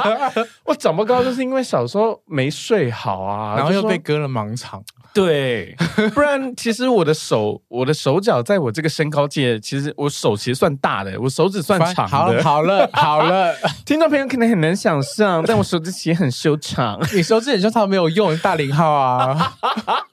[0.64, 4.82] 我长不高就是因为小时候没睡好啊，然后又被割了盲肠。
[5.14, 5.76] 对，
[6.12, 12.08] 不然其实我的手、我的手脚，在我这个身高界，其实我手其实算大的，我手指算长的。
[12.08, 13.54] 好了，好了， 好了，
[13.86, 16.98] 听众朋友可能很难想象，但我手指其实很修长。
[17.14, 19.54] 你手指很修长没有用，大零号啊，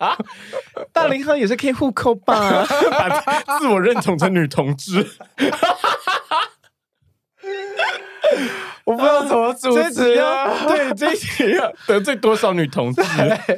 [0.94, 5.08] 大零号也是可以互扣吧，把自我认同成女同志。
[8.86, 10.66] 我不知道怎么组织啊！
[10.68, 13.02] 对，这一集要得罪多少女同志？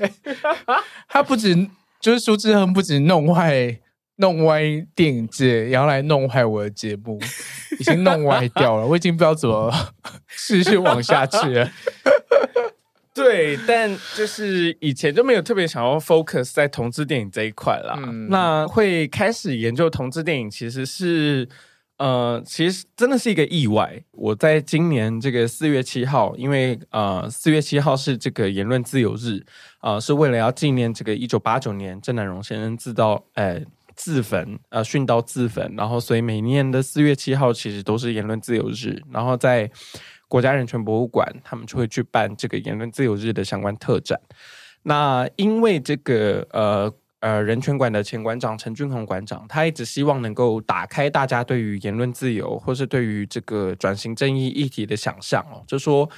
[1.07, 1.55] 他不止
[1.99, 3.79] 就是苏志恒，不止弄坏、
[4.17, 7.17] 弄歪电影界，然后来弄坏我的节目，
[7.79, 8.85] 已经弄歪掉了。
[8.85, 9.71] 我已经不知道怎么
[10.47, 11.71] 继续往下去了。
[13.15, 17.95] 对，但就是以前就没有特别想要 focus 在同志电影这一块啦。
[17.97, 21.47] 嗯、那会开始研究同志电影，其实是。
[21.97, 24.03] 呃，其实真的是一个意外。
[24.11, 29.45] 我在今年这个四月七号，因为呃，四月七号是这个言论自由日，
[29.81, 33.61] 呃，是为了要纪念这个一九八九年郑南榕先生自到，呃，
[33.95, 35.73] 自焚，呃，殉道自焚。
[35.77, 39.01] 然后，所以每年的四月七号其实都是言论自由日。
[39.11, 39.69] 然后，在
[40.27, 44.19] 国家人权博物馆，他们就会去办这个言论自由日的相关特展。
[44.81, 46.93] 那因为这个呃。
[47.23, 55.63] 呃，人权馆的前馆长陈俊宏馆长，他一直希望能够打开大家对于言论自由，或是对于这个转型正义议题的想象哦。
[55.65, 56.09] 就说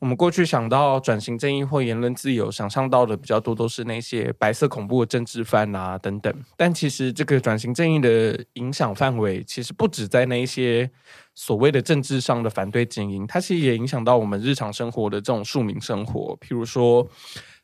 [0.00, 6.34] 我们过去想到转型正义或言论自由，想象到的比较多都是那些白色恐怖的政治犯啊等等。
[6.56, 10.90] 但其实这个转型正义的影响范围，其实不止在那一些
[11.36, 17.08] 所谓的政治上的反对精英，它其实也影响到我们日常生活的这种庶民生活，譬如说，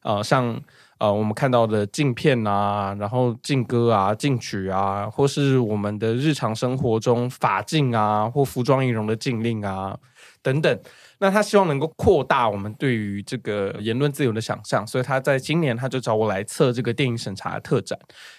[0.04, 0.62] 呃，像。
[0.98, 9.98] 呃，我们看到的禁片啊，然后禁歌啊、禁曲啊，或是我们的日常生活中法禁啊，或服装仪容的禁令啊
[10.40, 10.80] 等等，
[11.18, 17.98] 那他希望能够扩大我们对于这个言论自由的想象，所以他在今年他就找我来策这个电影审查的特展。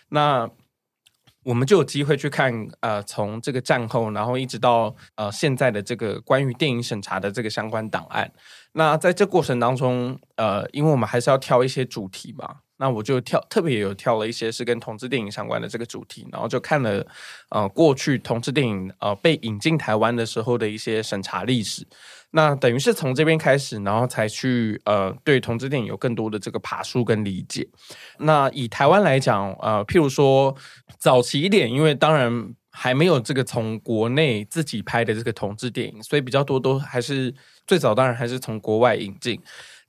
[0.09, 0.49] 那
[1.43, 8.31] 我们就有机会去看，呃，从这个战后，然后一直到呃现在的这个关于电影审查的这个相关档案。
[8.77, 17.07] 那在这过程当中，呃，因为我们还是要挑一些主题嘛，那我就挑特别有挑了一些是跟同志电影相关的这个主题，然后就看了
[17.51, 21.87] 呃过去同志电影呃被引进台湾的时候的一些审查历史。
[22.31, 27.65] 那等于是从这边开始，然后才去呃对同志电影有更多的这个爬梳跟理解。
[28.19, 30.53] 那以台湾来讲，呃，譬如说
[30.99, 37.33] 早期一点，因为当然还没有这个从国内自己拍的这个同志电影，所以比较多都还是。
[37.67, 39.39] 最早当然还是从国外引进，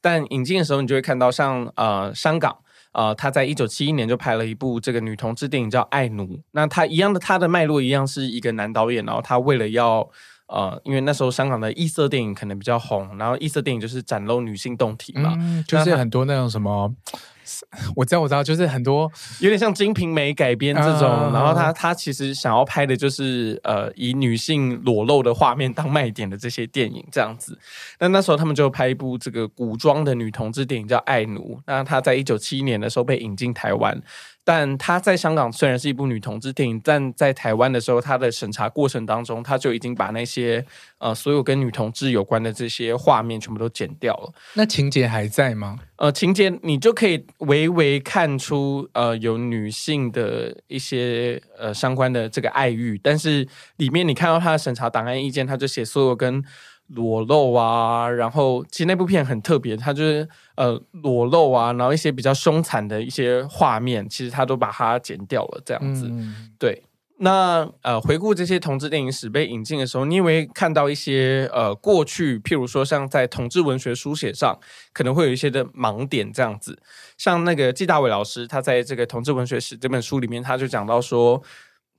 [0.00, 2.56] 但引进的时候你就会看到像呃香港
[2.92, 10.08] 呃他在一九七一年就拍了一部这个女同志电影叫《爱奴》，那他一样的他的脉络一样是一个男导演，然后他为了要
[10.46, 16.94] 呃因为那时候香港的异色电影可能比较红，然后异色电影就是展露女性动体嘛，嗯、就是很多那种什么。
[17.96, 27.58] 我知道，我知道，就是很多有点像《金瓶梅》改编这种，嗯、然后他他其实想要拍的就是呃以女性裸露的画面当卖点的这些电影这样子。
[27.98, 34.00] 那那时候他们就拍一部这个古装的女同志电影叫《爱奴》，那他在一九七一年的时候被引进台湾。
[34.48, 40.64] 但他在香港虽然是一部女同志电影，但在台湾的时候，他的审查过程当中，他就已经把那些
[40.98, 44.32] 呃所有跟女同志有关的这些画面全部都剪掉了。
[44.54, 45.80] 那情节还在吗？
[45.96, 56.44] 呃，情节你就可以微微看出呃有女性的一些呃相关的这个爱欲，但是里面你看到他的审查档案意见，他就写所有跟。
[56.90, 66.08] 裸露啊，然后其实那部片很特别，它就是呃裸露啊，然后一些比较凶残的一些画面，其实他都把它剪掉了，这样子。
[66.10, 66.82] 嗯、对，
[67.18, 74.58] 那呃回顾这些同志电影史被引进的时候，你也会看到一些呃过去，譬如说像在同志文学书写上
[74.92, 76.78] 可能会有一些的盲点，这样子。
[77.16, 81.42] 像那个季大伟老师，他在这个同志文学史这本书里面，他就讲到说。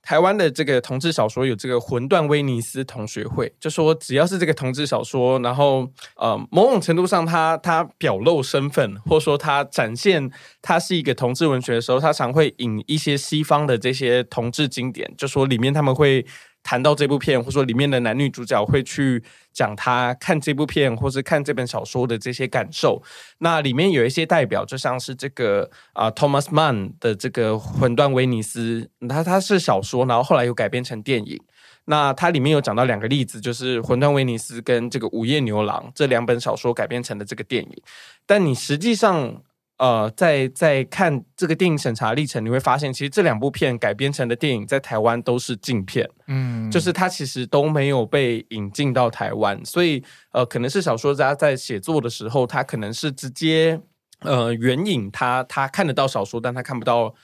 [0.02, 10.30] 台湾的这个同志小说有这个魂断威尼斯同学会，就说只要是这个同志小说，然后呃某种程度上他他表露身份，或者说他展现
[10.62, 16.24] 他是一个同志文学的时候，他常会引一些西方的这些同志经典，就说里面他们会。
[16.68, 23.02] 谈到这部片，或者说里面的男女主角会去讲他看这部片，或是看这本小说的这些感受。
[23.38, 31.40] 那里面有一些代表，就像是这个啊、呃、Thomas Mann 的这个《魂断威尼斯》，他他是小说，然后后来又改编成电影。
[31.86, 37.82] 那它里面有讲到两个例子，就是《魂断威尼斯》跟这个《午夜牛郎》这两本小说改编成的这个电影。
[38.26, 39.42] 但你实际上，
[39.78, 50.02] 呃，在在看这个电影审查历程，你会发现，其实这两部片改编成的电影在台湾都是禁片，嗯，就是它其实都没有被引进到台湾，所以
[50.32, 53.80] 呃，可能是小说家在写作的时候，他可能是直接
[54.20, 57.14] 呃援引他他看得到小说，但他看不到。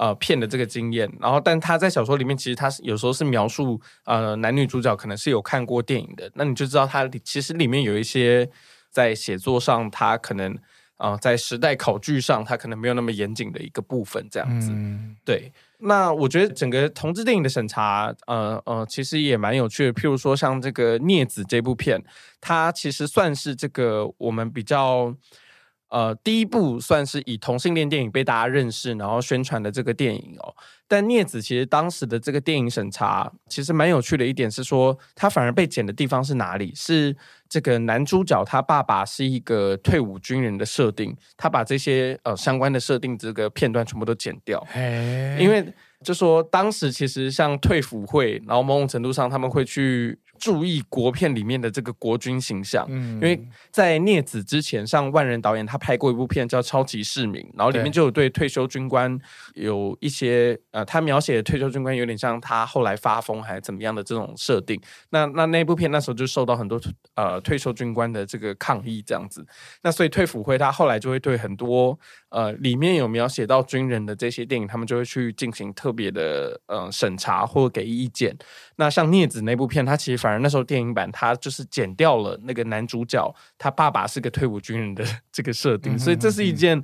[0.00, 8.48] 呃，片的这个经验，然后，但他在小说里面，其实他是有时候是描述，呃，男女主角可能是有看过电影的，那你就知道他其实里面有一些
[8.92, 10.56] 在写作上，他可能
[10.98, 14.70] 啊、呃，在时代考据上，它可能没有那么严谨的一个部分，这样子。
[14.70, 19.92] 嗯、对，那我觉得整个同志电影的审查，呃呃，其实也蛮有趣的。
[19.94, 22.04] 譬如说，像这个《孽子》这部片，
[22.40, 25.16] 它其实算是这个我们比较。
[25.90, 30.54] 呃，第一部算是以同性恋电影被大家认识，然后宣传的这个电影哦。
[30.86, 36.74] 但《孽子》其实当时的这个电影审查，其实蛮有趣的一点是说，它反而被剪的地方是哪里？
[36.74, 37.16] 是
[37.48, 44.64] 这个男主角他爸爸是一个退伍军人的设定，他把这些呃相关的设定这个片段全部都剪掉，
[45.38, 45.64] 因为
[46.02, 50.18] 就说当时其实像退辅会，然后某种程度上他们会去。
[50.38, 59.18] 注意国片里面的这个国军形象，嗯，因为在《孽子》之前，像万人导演他拍过一部片叫《超级市民》，然后里面就有对退休军官
[59.54, 64.80] 有一些呃，他描写的退休军官有点像他后来发疯还是怎么样的这种设定。
[65.10, 66.80] 那那那部片那时候就受到很多
[67.14, 69.46] 呃退休军官的这个抗议，这样子。
[69.82, 71.98] 那所以退辅会他后来就会对很多
[72.30, 78.36] 呃里面有描写到军人的这些电影，他们就会去进行特别的呃审查或给意见。
[78.76, 86.82] 那像《镊子》那部片，它其实反而那时候电影版它就是剪掉了那个男主角他爸爸是个退伍军人的 这个设定，所以这是一件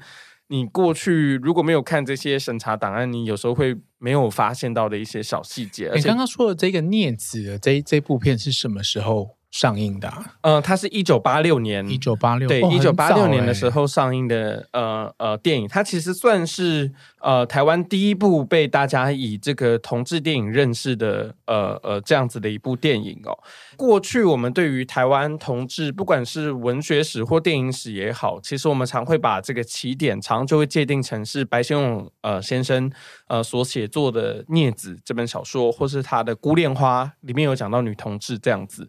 [0.48, 5.90] 你过去如果没有看这些审查档案，你有时候会没有发现到的一些小细节。
[5.94, 10.34] 你刚刚说的这个《镊子》的这这部片是什么时候上映的、啊？
[10.40, 14.68] 呃，它是一九八六年，一九八六对，一九八六年的时候上映的。
[14.72, 16.90] 呃呃，电影它其实算是
[17.24, 23.32] 呃台湾第一部被大家以这个同志电影认识的呃呃这样子的一部电影哦。
[23.76, 32.92] 过去我们对于台湾同志，不管是文学史或电影史也好，其实我们常会把这个起点常就会界定成是白先勇呃先生
[33.26, 38.86] 呃所写作的《孽子》这本小说，或是他的《孤恋花》里面有讲到女同志这样子。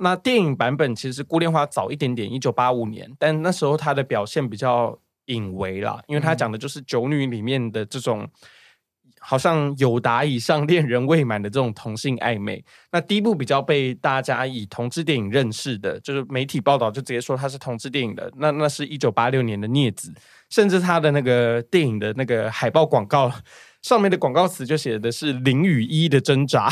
[0.00, 8.28] 那电影版本其实《孤恋花》早一点点，一九八五年，但那时候它的表现比较隐为啦，因为他讲的就是九女里面的这种
[9.20, 12.64] 好像有达以上恋人未满的这种同性暧昧。
[12.92, 20.10] 那第一部比较被大家以同志电影认识的，就是媒体报道就直接说它是同志电影的，那那是一九八六年的《孽子》，
[20.50, 23.32] 甚至他的那个电影的那个海报广告。
[23.86, 26.68] 上面的广告词就写的是零与一的挣扎，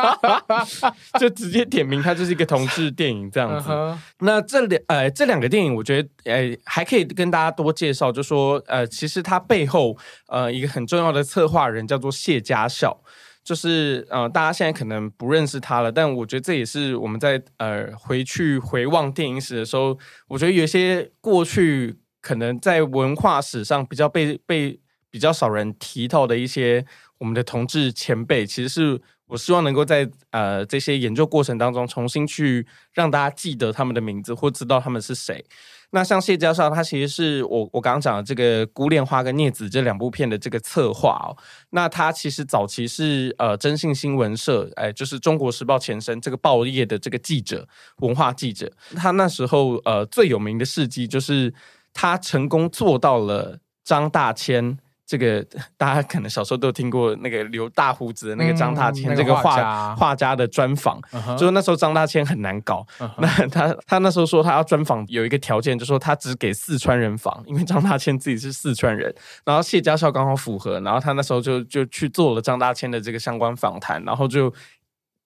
[1.18, 3.70] 就直接点名它就是一个同志电影这样子。
[3.70, 3.98] Uh huh.
[4.18, 9.96] 那这两呃这两个电影，我觉得呃还可以跟大家多介绍，就说呃其实它背后
[10.28, 13.00] 呃一个很重要的策划人叫做谢家笑，
[13.42, 19.98] 就是呃大家现在可能不认识他了，但我觉得这也是我们在呃回去回望电影史的时候，
[20.28, 24.78] 我觉得有一些过去可能在文化史上比较被被。
[25.10, 26.84] 比较少人提到的一些
[27.18, 35.44] 我们的同志前辈，其实是我希望能够在呃这些研究过程当中重新去让大家记得他们的名字或知道他们是谁。
[35.92, 41.34] 那像谢家绍，他其实是我我刚刚讲的这个《孤恋花》跟《孽子》这两部片的这个策划哦。
[41.70, 48.70] 那他其实早期是呃征信新闻社，哎，就是《中国时报》前身这个报业的这个记者，文化记者。
[48.94, 51.52] 他那时候呃最有名的事迹就是
[51.92, 54.78] 他成功做到了张大千。
[55.10, 55.44] 这个
[55.76, 61.00] 大家可能小时候都听过那个留大胡子的那个张大千，这个画家画家的专访，
[61.36, 62.86] 就是那时候张大千很难搞。
[63.18, 69.12] 那他他那时候说他要专访有一个条件，就是说他只给四川人访，因为张大千自己是四川人。
[69.44, 74.54] 然后谢家校刚好符合，然后他那时候就就去做了张大千的这个相关访谈，然后就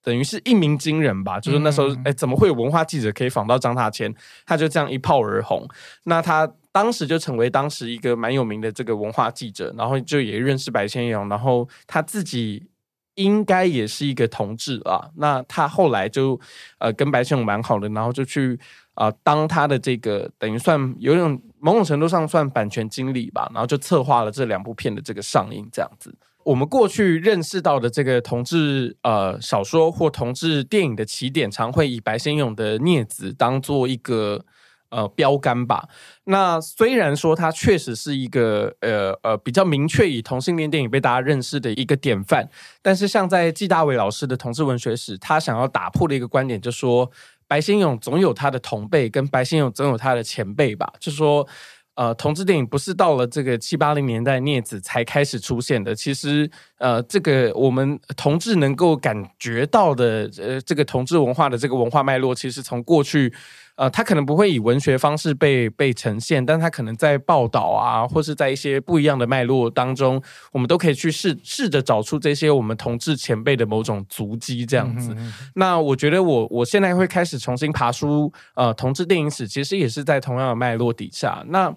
[0.05, 1.41] 等于是一鸣惊人吧。
[1.41, 4.15] 就是那时候哎，怎么会有文化记者可以访到张大千？
[4.47, 5.69] 他就这样一炮而红。
[6.05, 6.49] 那他。
[6.75, 12.67] 当时就成为当时一个蛮有名的这个文化记者，然后就也认识白先勇，然后他自己
[13.15, 15.09] 应该也是一个同志啊。
[15.15, 16.37] 那他后来就
[16.79, 18.59] 呃跟白先勇蛮好的，然后就去
[18.95, 26.13] 啊、呃、当他的这个等于算有种某种程度上算版权经理吧，然后就策划了这两部片的这个上映这样子。
[26.45, 34.45] 我们过去认识到的这个同志呃小说或同志电影的起点，常会以白先勇的《孽子》当做一个。
[34.91, 35.89] 呃标杆吧。
[36.27, 42.49] 那虽然说它确实是一个呃呃比较明确以同性恋电影被大家认识的一个典范，
[42.81, 47.11] 但是像在纪大伟老师的同志文学史，他想要打破的一个观点，就是说
[47.49, 51.49] 白先勇总有他的同辈，跟白先勇总有他的前辈吧，就是说。
[51.95, 55.95] 呃，同志电影不是到了这个七八零年代镊子才开始出现的。
[55.95, 63.33] 其实，呃，这个我们同志能够感觉到的，呃，这个同志文化的这个文化脉络，其实从过去。
[63.77, 70.23] 呃，他可能不会以文学方式被被呈现，但他可能在报道啊，或是在一些不一样的脉络当中，
[70.53, 75.13] 我们都可以去试试着找出这些我们同志前辈的某种足迹，这样子。
[75.15, 81.45] 嗯、哼哼，那我觉得我我现在会开始重新爬书呃同志电影史，其实也是在同样的脉络底下。
[81.49, 81.75] 那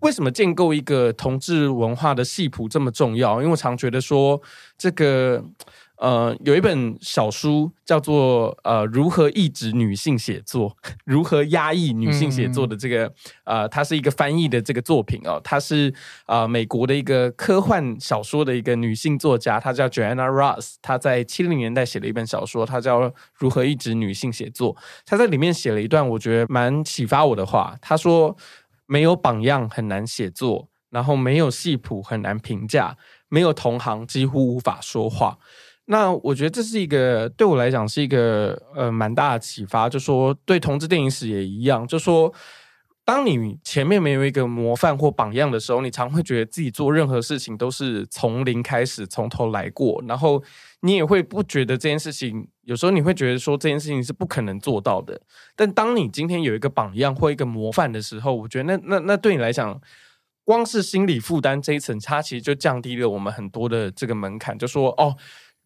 [0.00, 3.36] 为什么建构一个同志文化的系谱这么重要？
[3.40, 4.42] 因为我常觉得说
[4.76, 5.44] 这个。
[5.98, 13.06] 呃，有一本小书叫做《呃如何抑制女性写作， 如何压抑女性写作》的这个、
[13.44, 15.90] 嗯、呃，它是一个翻译的这个作品哦，它是
[16.26, 23.00] 啊、呃、美国的一个科幻小说的一个女性作家，她叫 Joanna Russ，她在七零年代写了一本小说，她叫
[23.34, 24.74] 《如何抑制女性写作》，
[25.06, 28.36] 她在里面写了一段我觉得蛮启发我的话，她说
[28.84, 35.38] ：“没有榜样很难写作，然后没有戏谱很难评价，没有同行几乎无法说话。”
[35.88, 42.32] 那我觉得这是一个对我来讲是一个呃蛮大的启发，就说对同志电影史也一样，就说
[43.04, 50.42] 当你前面没有一个模范或榜样的时候，你常会觉得自己做任何事情都是从零开始，从头来过，然后
[50.80, 55.20] 你也会不觉得这件事情，有时候你会觉得说这件事情是不可能做到的。
[55.54, 59.80] 但当你今天有一个榜样或一个模范的时候，我觉得那那那对你来讲，
[60.42, 65.14] 光是心理负担这一层，它其实就降低了我们很多的这个门槛，就说哦。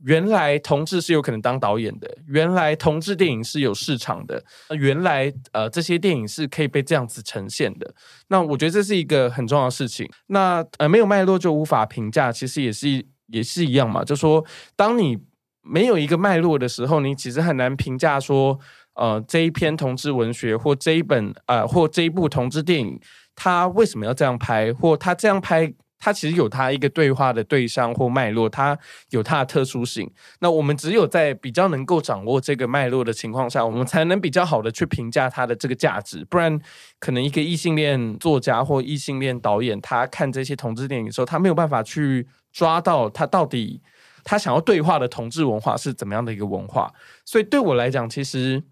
[0.05, 4.43] 原来同志是有可能当导演的，原来同志电影是有市场的，
[4.79, 7.95] 原来呃这些电影是可以被这样子呈现的。
[8.29, 10.11] 那我觉得这是一个很重要的事情。
[10.29, 14.03] 那呃没有脉络就无法评价，其实也是也是一样嘛。
[14.03, 14.45] 就说
[14.75, 15.19] 当你
[15.63, 18.59] 没有一个脉络的时候，你其实很难评价说
[18.95, 22.99] 呃这一篇同志文学或这一本呃或这一部同志电影，
[23.35, 25.73] 它为什么要这样拍，或它这样拍。
[26.01, 28.77] 它其实有它一个对话的对象或脉络，它
[29.11, 30.11] 有它的特殊性。
[30.39, 36.25] 那我们只有在比较能够掌握这个脉络的情况下，我们才能比较好的去评价它的这个价值。
[36.25, 36.59] 不然，
[36.99, 43.83] 可能一个异性恋作家或异性恋导演，他看这些同志电影的时候，他没有办法去抓到他到底
[44.25, 46.91] 他想要对话的同志文化是怎么样的一个文化。
[47.27, 48.65] 所以对我来讲，其实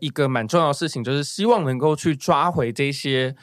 [0.00, 3.34] 一个蛮重要的事情，就是希望能够去抓回这些。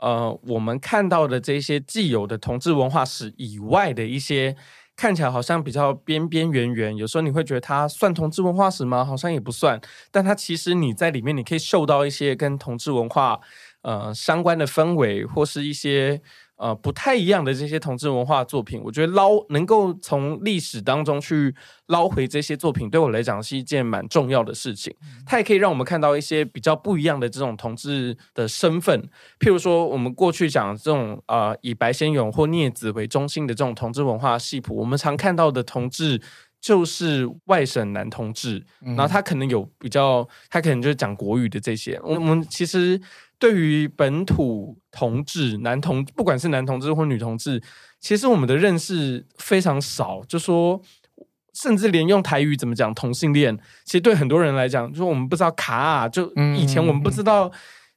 [0.00, 4.56] 呃，我们看到的这些既有的同志文化史以外的一些，
[4.96, 9.04] 看起来好像比较边边缘缘，有时候你会觉得它算同志文化史吗？
[9.04, 9.80] 好像也不算，
[10.10, 13.38] 但它其实你在里面你可以受到一些跟同志文化
[13.82, 16.20] 呃相关的氛围，或是一些。
[16.60, 21.54] 呃，不太一样的这些同志文化作品，我觉得捞能够从历史当中去
[21.86, 24.94] 捞回这些作品，对我来讲是一件蛮重要的事情。
[25.24, 29.00] 它也可以让我们看到一些比较不一样的这种同志的身份，
[29.38, 36.20] 譬如说我们过去讲这种呃以白先勇或聂子为中心的这种同志文化系谱，我们常看到的同志
[36.60, 41.98] 就是外省男同志，然后他可能有比较，他可能就是讲国语的这些。
[42.04, 43.00] 我们其实。
[43.40, 47.60] 对于本土同志、男同，不管是男同志或女同志，
[47.98, 50.22] 其实我们的认识非常少。
[50.28, 50.80] 就说，
[51.54, 57.48] 甚至连用台语怎么讲同性恋，其实对很多人来讲，就是我们不知道卡啊，就以前我们不知道。
[57.48, 57.52] 嗯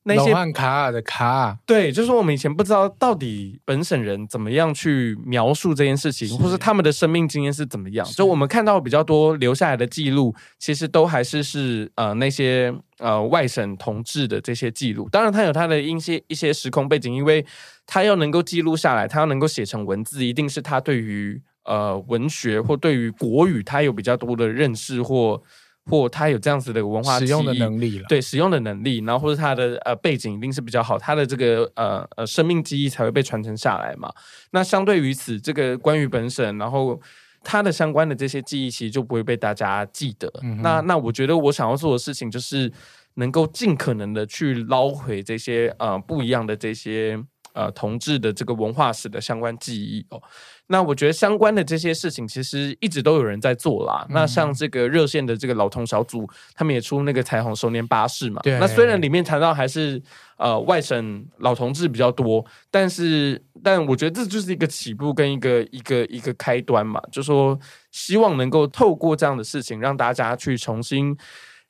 [0.05, 8.05] 那些卡尔的卡，对，就是说我们以前不知道到底本省人怎么样去描述这件事情，或是他们的生命经验是怎么样。
[8.07, 15.07] 就我们看到比较多留下来的记录，其实都还是是呃那些呃外省同志的这些记录。
[15.09, 17.45] 当然，他有他的一些一些时空背景，因为
[17.87, 25.41] 他要能够记录下来，他要能够写成文字，一定是他对于呃文学或对于国语，他有比较多的认识或。
[25.89, 34.11] 或他有这样子的文化使用的能力了，对使用的能力，然后或者他的呃背景一定是比较好，他的这个呃呃生命记忆才会被传承下来嘛。
[34.51, 36.99] 那相对于此，这个关于本省，然后
[37.43, 40.31] 他的相关的这些记忆，其实就不会被大家记得。
[40.41, 42.71] 嗯、那那我觉得我想要做的事情，就是
[43.15, 47.21] 能够尽可能的去捞回这些呃不一样的这些
[47.53, 50.23] 呃同志的这个文化史的相关记忆哦。
[50.74, 54.03] 那我觉得相关的这些事情，其实一直都有人在做啦。
[54.09, 58.41] 嗯、那像这个热线的这个老同小组，他们也出那个彩虹熟年巴士嘛。
[58.41, 58.57] 对。
[58.57, 60.01] 那虽然里面谈到还是
[60.38, 66.99] 呃外省老同志比较多，但是但我觉得这就是一个起步跟一个一个一个开端嘛。
[67.11, 67.59] 就说
[67.91, 71.15] 希望能够透过这样的事情，让大家去重新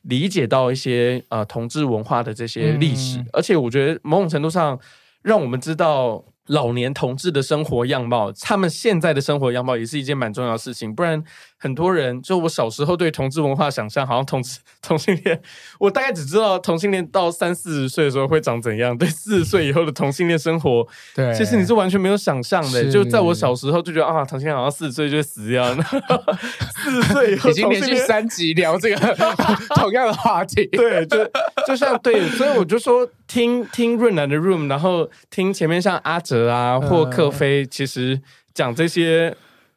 [0.04, 4.80] 理解到一些呃同志文化的这些历史，嗯、而且我觉得某种程度上
[5.24, 6.24] 让我们知道。
[6.48, 10.94] 老年同志的生活样貌，他们现在的生活样貌也是一件蛮重要的事情。
[10.94, 11.24] 不然，
[11.64, 15.42] 很多人就我小时候对同志文化想象，好像同志同性恋，
[15.80, 18.98] 我大概只知道同性恋到三四十岁的时候会长怎样。
[18.98, 20.86] 对四十岁以后的同性恋生活，
[21.16, 22.92] 对，其实你是完全没有想象的。
[22.92, 25.74] 就在我小时候就觉得啊，同性恋好像四十岁就会死一样。
[26.84, 28.98] 四十岁以后，已经连续三集聊这个
[29.76, 30.66] 同样的话题。
[30.66, 31.18] 对，就
[31.66, 38.20] 就像对，所以我就说听听润南的 Room，然后听前面像阿哲啊或克菲，其实
[38.54, 39.34] 讲这些。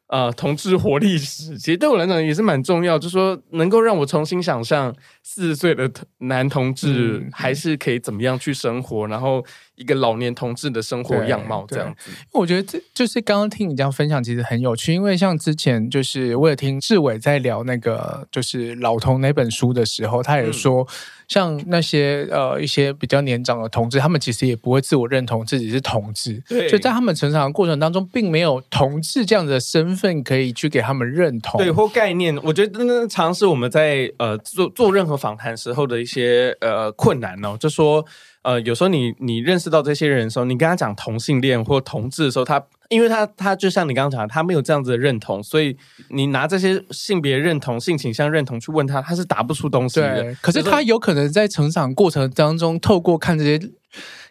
[0.07, 1.57] 呃，同志活历史。
[1.57, 9.43] 其实对我来讲也是蛮重要，就是说能够让我重新想象四十岁的男同志还是可以怎么样去生活，嗯、然后
[9.77, 12.11] 一个老年同志的生活样貌这样子。
[12.33, 14.93] 我觉得这就是刚刚听你这样分享，其实很有趣。
[14.93, 20.81] 因为像之前就是我也听志伟在聊那个就是老同那本书的时候，他也说。
[20.81, 20.87] 嗯
[21.27, 32.33] 像那些呃一些比较年长的同志，他们其实也不会自我认同自己是同志，对，就在他们成长的过程当中，并没有同志这样的身份可以去给他们认同，对或概念。
[32.41, 38.05] 我觉得那常是我们在呃做做任何访谈时候的一些呃困难哦，就说。
[38.47, 45.75] 呃，有时候你你认识到这些人的时候，你跟他讲同性恋或同志的时候，他因为他他就像你刚刚讲的，他没有这样子的认同，所以
[46.11, 50.23] 你拿这些性别认同、性倾向认同去问他，他是答不出东西的。
[50.23, 53.59] 对，可是他有可能在成长过程当中，透过看这些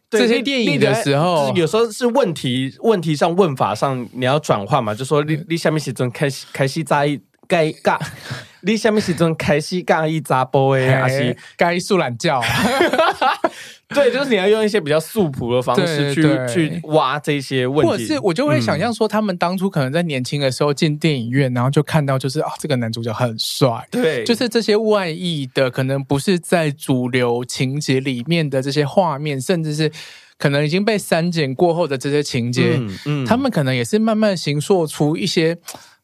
[0.08, 7.98] 这些电影的时候，有时候是问题问题上问法上你要转换嘛，就说你你下面写成开始开始在意该尬，
[8.62, 12.40] 你下面写成开始尬一杂波诶，还是该素懒觉。
[13.88, 16.22] 对，就是你要用一些比较素朴的方式去
[16.52, 29.92] 去挖这些问题，或者是我就会想象说，他们当初可能在年轻的时候进电影院，然后就看到就是啊，这个男主角很帅，对，就是这些外溢的，可能不是在主流情节里面的这些画面，甚至是
[30.36, 35.56] 可能已经被删减过后的这些情节，嗯，嗯，他们可能也是慢慢形塑出一些。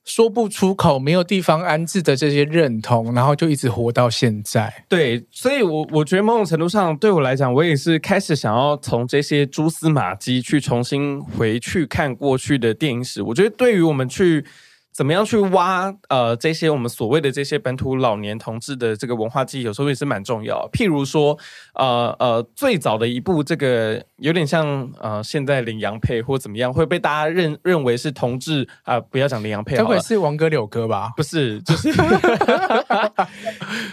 [0.04, 4.84] 说不出口，没有地方安置的这些认同，然后就一直活到现在。
[4.88, 13.22] 对，所以我，我觉得某种程度上，对我来讲，我也是开始想要从这些蛛丝马迹去重新回去看过去的电影史。
[13.22, 14.44] 我觉得，对于我们去。
[14.92, 20.68] 怎么样去挖呃这些我们所谓的这些本土老年同志的这个文化记忆，有时候也是蛮重要。
[20.70, 21.38] 譬如说，
[21.74, 31.10] 呃呃，最早的一部这个有点像呃现在领洋配或怎么样会被大家认认为是同志啊、呃，不要讲领洋配，该不会是王哥柳哥吧？
[31.16, 31.90] 不是，就是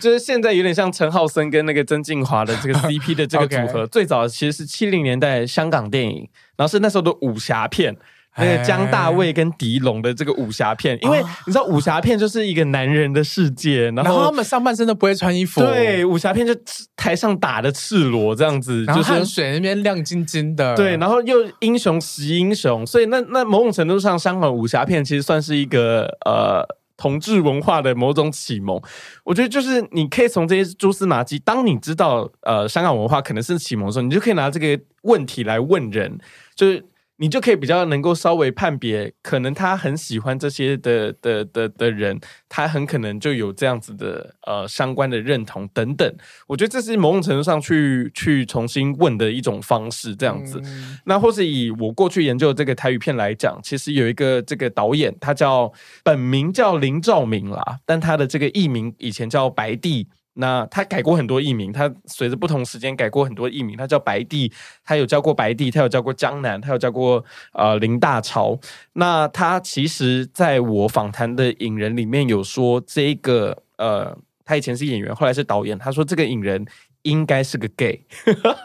[0.01, 3.87] 就是现在有点像陈浩森跟那个曾敬驊的这个 CP 的这个组合。
[3.87, 7.95] 最早其实是七零年代香港电影，然后是那时候的武侠片。
[8.39, 15.61] 那个姜大卫跟狄龙的这个武侠片，因为你知道武侠片就是一个男人的世界，然后，他们上半身都不会穿衣服。
[15.61, 16.55] 对，武侠片就
[16.95, 20.75] 台上打的赤裸这样子，就是汗水那边亮晶晶的。
[20.75, 26.65] 对，然后又英雄惜英雄，所以那那某种程度上，香港武侠片其实算是一个呃
[26.97, 28.81] 同志文化的某种启蒙。
[29.23, 36.17] 我觉得就是你可以从这些蛛丝马迹，当你知道呃香港文化可能是启蒙的时候，你就可以拿这个问题来问人，
[36.55, 36.85] 就是。
[37.21, 42.17] 你就可以比较能够稍微判别，可能他很喜欢这些的的的的人，
[42.47, 46.15] 他很可能就有这样子的呃相关的认同等等。
[46.47, 50.61] 我觉得这是某种程度上去去重新问的一种方式，这样子。
[50.63, 55.71] 嗯、那或是以我过去研究这个台语片来讲，其实有一个这个导演，他叫
[56.03, 60.07] 本名叫林兆明啦，但他的这个艺名以前叫白帝。
[60.41, 63.75] 那他改过很多艺名，他随着不同时间改过很多艺名。
[63.75, 64.49] 他叫白帝，
[64.85, 68.57] 他有叫过白帝，他有叫过江南，他有叫过呃林大潮。
[68.93, 75.77] 那他其实在我访谈的影人里面有说，这个呃，他以前是演员，后来是导演。
[75.77, 76.65] 他说这个影人
[77.01, 78.05] 应该是个 gay。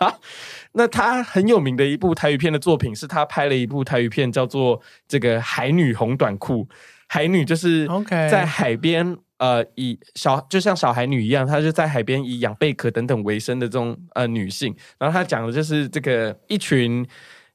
[0.75, 6.64] 那他很有名的一部台语片的作品，是他拍了一部台语片，叫做这个《海女红短裤》。
[7.09, 7.89] 海女就是
[8.31, 9.18] 在海边。
[9.39, 14.74] 呃，以小就像小孩女一样，她就在海边以养贝壳等等为生的这种呃女性。
[14.99, 17.07] 然后她讲的就是这个一群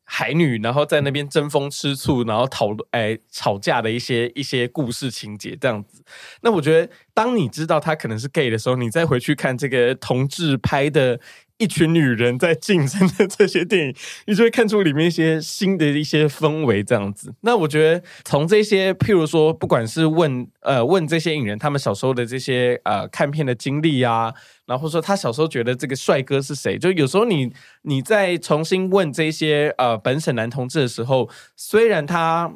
[0.04, 6.04] 海女，然后在那边争风吃醋，然后讨论哎吵架的一些一些故事情节这样子。
[6.42, 11.20] 那我觉得，当你知道她可能是 gay 的时候，你再回去看这个同志拍的。
[11.60, 13.96] 一群女人在竞争的这些电影，
[14.26, 17.34] 你就会看出里面一些新的一些氛围这样子。
[17.42, 24.34] 那我觉得从这些，譬如说，不管是问呃问这些影人他们小时候的这些呃看片的经历啊，
[24.66, 27.52] 然后说他小时候觉得这个帅哥是谁，就有时候你
[27.82, 32.52] 你在重新问这些呃本省男同志的时候，虽然他。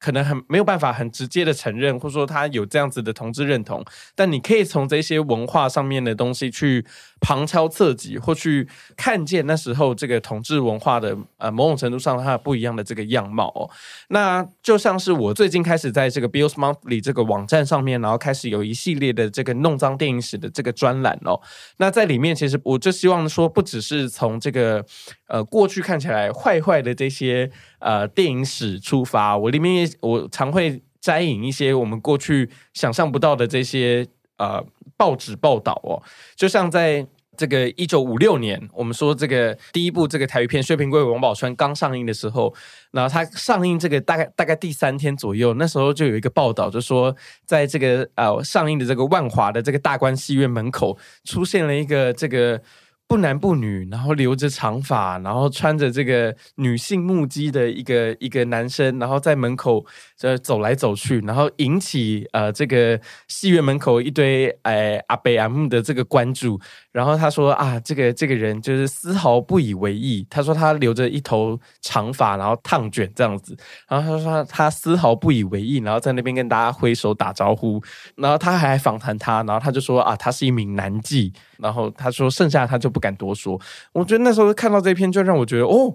[0.00, 3.82] 可能很没有办法很直接的承认，或者说他有这样子的同志认同，
[4.14, 6.84] 但你可以从这些文化上面的东西去
[7.24, 13.64] 旁敲侧击，或去看见那时候这个统治文化的呃某种程度上它不一样的这个样貌哦。
[14.08, 21.40] 那就像是我最近开始在这个 Bills Monthly 这个网站上面，然后开始有一系列的这个弄脏电影史的这个专栏哦。
[21.78, 24.84] 那在里面，其实我就希望说，不只是从这个
[25.28, 29.90] 呃过去看起来坏坏的这些呃电影史出发，我里面也。
[30.00, 34.06] 我常会摘引一些我们过去想象不到的这些
[34.36, 34.62] 呃
[34.98, 36.02] 报纸报道哦，
[36.34, 37.06] 就像在
[37.36, 42.54] 这个一九五六年，我们说这个第一部这个台语片《薛平贵王宝钏》刚上映的时候，
[42.92, 47.14] 然后它上映这个大概大概第三天左右，那时候就有一个报道，就说
[47.44, 52.60] 在这个呃上映的这个万华的这个大观戏院门口出现了一个这个。
[53.06, 59.84] 不男不女，然后留着长发，然后穿着这个女性木屐的一个一个男生，然后在门口
[60.16, 66.58] 这走来走去，然后引起呃这个戏院门口一堆哎阿伯阿姆的这个关注。
[66.92, 70.24] 然后他说啊，这个这个人就是丝毫不以为意。
[70.30, 73.56] 他说他留着一头长发，然后烫卷这样子。
[73.88, 77.82] 然后他说他，他丝毫不以为意，然后在那边跟大家挥手打招呼。
[78.14, 81.32] 然后他还访谈他，然后他就说啊，他是一名男妓。
[81.58, 83.60] 然后他说剩下他就不敢多说。
[83.92, 85.92] 我觉得那时候看到这篇，就让我觉得哦。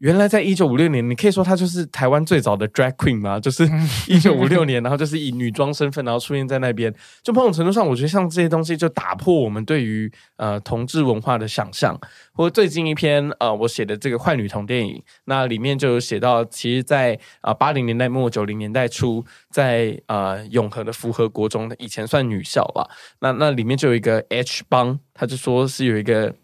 [0.00, 3.38] 原来在一九五六年，你可以说她就是台湾最早的 drag queen 吗？
[3.38, 3.68] 就是
[4.08, 6.92] 一九五六年，然后就是以女装身份，然后出现在那边。
[7.22, 11.98] 就某种程度上，我觉得像这些东西就打破我们对于呃同志文化的想象。
[12.32, 22.88] 或最近一篇呃我写的这个坏女童电影，那里面就有写到，其实在啊八零年代末九零年代初，在呃永和的福和国中，以前算女校吧。
[23.20, 26.34] 那那里面就有一个 H 帮，他就说是有一个。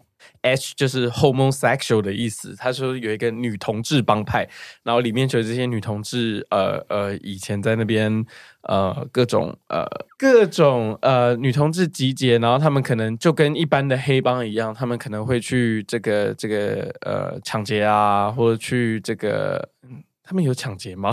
[0.41, 4.47] H 就是 homosexual 的意思，他说有一个女同志帮派，
[4.83, 8.25] 然后里面就有这些女同志，呃呃，以前在那边
[8.63, 9.85] 呃各种呃
[10.17, 19.69] 各种呃女同志集结，然后他们可能就跟一般的黑帮一样，他们可能会去这个这个呃抢劫啊，或者去这个，
[20.23, 21.11] 他们有抢劫吗？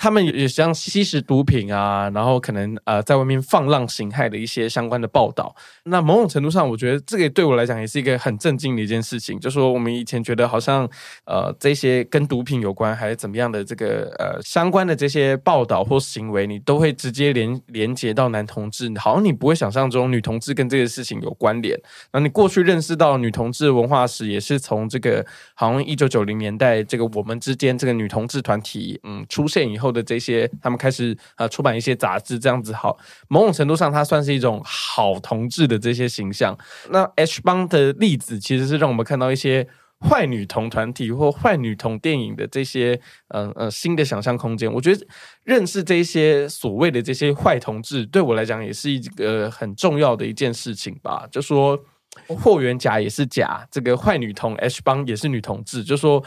[0.00, 5.52] 他们也像吸食毒品啊，然后可能呃在外面放浪形骸的一些相关的报道。
[5.82, 9.40] 那某种程度上，我觉得这个对我来讲也是一个很震惊的一件事情。
[9.40, 10.88] 就说我们以前觉得好像
[11.26, 21.76] 呃这些跟毒品有关还是怎么样的这个呃相关的这些报道或行为，你都会直接连连接到男同志，好像你不会想象中女同志跟这个事情有关联。
[22.12, 29.87] 那你过去认识到女同志文化史，也是从这个好像一九九零年代这个我们之间这个女同志团体嗯出现以后。
[29.90, 32.96] 的这些，他们开始呃出版一些杂志，这样子好，
[33.28, 36.56] 某种程度上，它算是一种好同志的这些形象。
[36.90, 39.66] 那 H 帮的例子，其实是让我们看到一些
[40.00, 44.72] 坏女同团体或坏女同电影的这些嗯呃，呃新的想象空间。
[44.72, 45.06] 我觉得
[45.44, 51.26] 认识这些所谓的这些坏同志，对我来讲也是一个很重要的一件事情吧。
[51.30, 51.78] 就说
[52.26, 56.22] 霍元甲也是甲，这个坏女同 H 帮也是女同志，就说。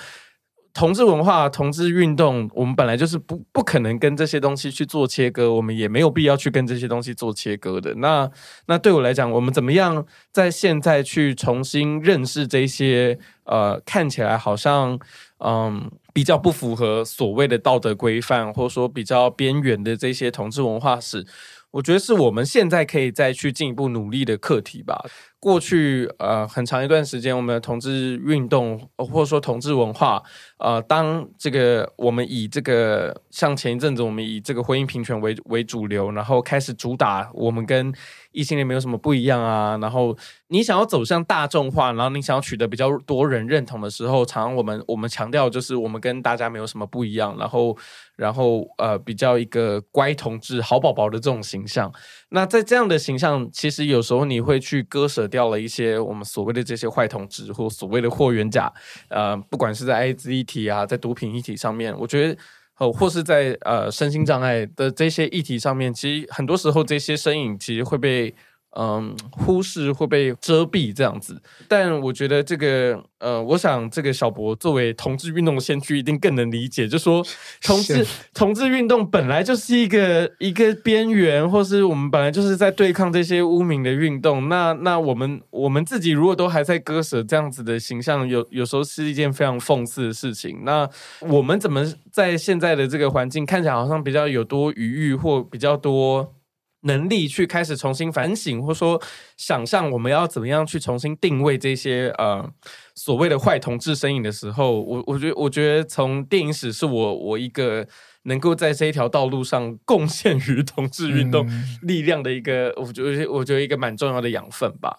[0.74, 7.94] 同志文化、同志运动，我们本来就是不不可能跟这些东西去做切割，我们也没有必要去跟这些东西做切割的。
[7.96, 8.30] 那
[8.68, 14.98] 那对我来讲，我们怎么样在现在去重新认识这些呃看起来好像
[15.40, 21.26] 嗯比较不符合所谓的道德规范，或者说比较边缘的这些同志文化史，
[21.72, 25.04] 我觉得是我们现在可以再去进一步努力的课题吧。
[25.42, 30.22] 过去呃很长一段时间，我们的同志运动或者说同志文化，
[30.60, 37.92] 呃，当这个我们以这个像前一阵子我们以这个婚姻平权为为主流，然后开始主打我们跟
[38.32, 40.16] 异性恋没有什么不一样啊，然后
[40.50, 47.76] 你想要走向大众化，然后你想要取得比较多人认同的时候，常常我们我们强调就是我们跟大家没有什么不一样，然后
[48.16, 51.92] 然后呃比较一个乖同志好宝宝的这种形象。
[52.34, 58.72] 那在这样的形象，其实有时候你会去割舍掉了一些我们所谓的这些坏同志或所谓的霍元甲，
[59.10, 62.38] 呃，不管是在艾滋议题啊，在毒品议题上面，我觉得，
[62.80, 68.34] 呃，或是在呃身心障碍的这些议题上面，其实很多时候这些身影其实会被。
[68.78, 77.22] 嗯，忽视会被遮蔽这样子，但我觉得这个，呃，我想这个小博作为同志运动的先驱，一定更能理解，就说
[77.62, 84.48] 同志同志运动本来就是一个一个边缘，或是我们本来就是在对抗这些污名的运动。
[84.48, 90.64] 那那我们我们自己如果都还在割舍这样子的形象，有有时候是一件非常讽刺的事情。
[90.64, 96.34] 那我们怎么在现在的这个环境看起来好像比较有多余裕或比较多？
[96.82, 99.02] 能力去开始重新反省，或者说
[99.38, 102.48] 想象我们要怎么样去重新定位这些呃
[102.96, 107.88] 所谓的坏同志身影的时候，我我觉得我觉得从电影史是我我一个
[108.24, 111.48] 能够在这一条道路上贡献于同志运动
[111.84, 114.96] 力量的一个，嗯、我觉得我觉得一个蛮重要的养分吧。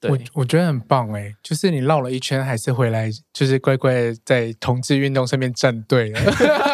[0.00, 6.20] 对我我觉得很棒哎，就是你绕了一圈还是回来，就是乖乖在同志运动上面站队了。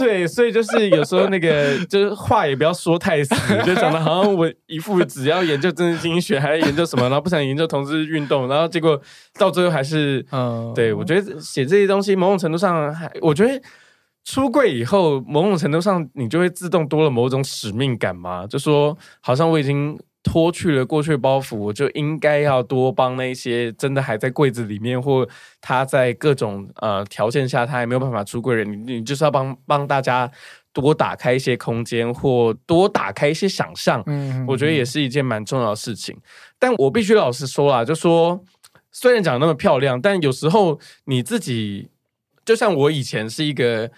[0.04, 3.34] 对，所以就是有时候那个就是话也不要说太死，
[3.64, 9.00] 就讲的好像我一副只要研究政治经济学，还要研究什么，然后不想研究同志运动，然后结果
[9.38, 13.60] 到最后还是嗯，对，我觉得写这些东西某种程度上还，我觉得
[14.24, 19.98] 出柜以后某种程度上你就会自动多了某种使命感嘛，就说好像我已经。
[20.22, 25.26] 脱去了过去的包袱，我就应该要多帮那些真的还在柜子里面，或
[25.60, 30.30] 他在各种呃条件下他还没有办法出柜的人，你你就是要帮帮大家
[30.72, 34.02] 多打开一些空间，或多打开一些想象。
[34.06, 36.16] 嗯，我觉得也是一件蛮重要的事情。
[36.58, 38.44] 但我必须老实说啦，就说
[38.92, 41.88] 虽然讲得那么漂亮，但有时候你自己
[42.44, 43.90] 就像我以前是一个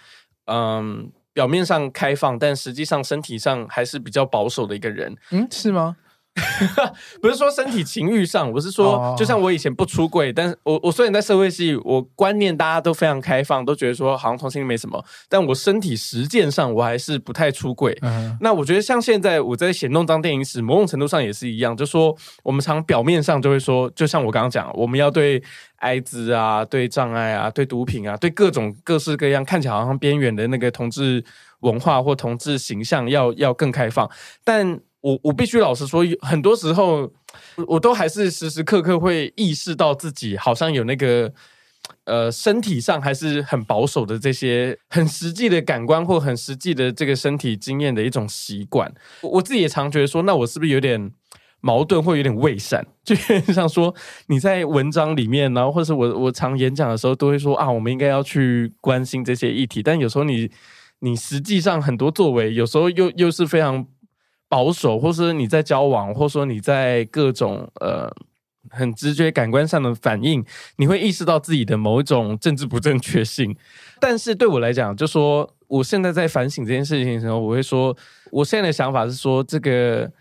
[0.45, 5.15] 嗯表面上开放，但实际上身体上还是比较保守的一个人。
[5.31, 5.97] 嗯，是吗？
[7.21, 17.95] 不是说身体情欲上，我是说，就像我以前不出柜，但是我我虽然在社会系，我观念大家都非常开放，都觉得说好像同性恋没什么，但我身体实践上我还是不太出柜。
[18.01, 25.41] 嗯、那我觉得像现在我在写弄脏电影史，某种程度上也是一样，就说我们常表面上就会说，就像我刚刚讲，我们要对
[25.75, 31.23] 艾滋啊、对障碍啊、对毒品啊、对各种各式各样看起来好像边缘的那个同志
[31.59, 34.09] 文化或同志形象要要更开放，
[34.43, 34.79] 但。
[35.03, 37.11] 我我必须老实说，很多时候
[37.67, 41.29] 我都还是时时刻刻会意识到自己好像有那个
[42.05, 48.89] 呃身体上还是很保守的这些很实际的感官或很实际的这个身体经验的一种习惯。
[49.21, 51.11] 我自己也常觉得说，那我是不是有点
[51.59, 52.87] 矛盾或有点伪善？
[53.03, 53.13] 就
[53.51, 53.93] 像说
[54.27, 60.49] 你在文章里面，然后或是我我常演讲的时候都会说啊，我们应该要去关心这些议题，但有时候你
[60.99, 63.85] 你实际上很多作为，有时候又又是非常。
[64.53, 68.07] 保守，或是你在交往，或说你在各种呃
[68.69, 70.45] 很直觉感官上的反应，
[70.75, 73.55] 你会意识到自己的某一种政治不正确性。
[73.99, 77.97] 但是对我来讲，就说我现在在反省这件事情的时候，我会说，
[78.29, 80.11] 我现在的想法是说，这个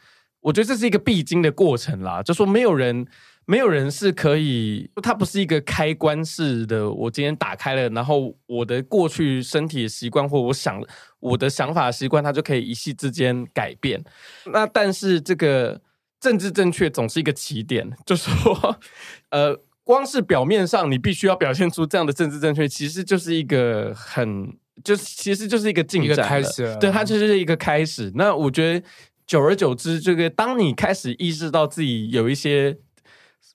[0.41, 2.22] 我觉得这是一个必经的过程啦。
[2.22, 3.07] 就说没有人。
[3.45, 6.88] 没有人是可以，它不是一个开关式的。
[6.88, 10.80] 我今天打开了，然后我的过去身体的习惯或我想
[11.18, 14.03] 我的想法习惯，它就可以一夕之间改变。
[14.47, 15.80] 那但是这个
[16.20, 18.78] 政治正确总是一个起点，就是说，
[19.30, 28.12] 呃，光是表面上你必须要表现出这样的政治正确，其实就是一个很，就是其实就是一个进展开始，对，它就是一个开始。
[28.14, 28.86] 那我觉得
[29.26, 32.78] 久而久之，这个当你开始意识到自己有一些。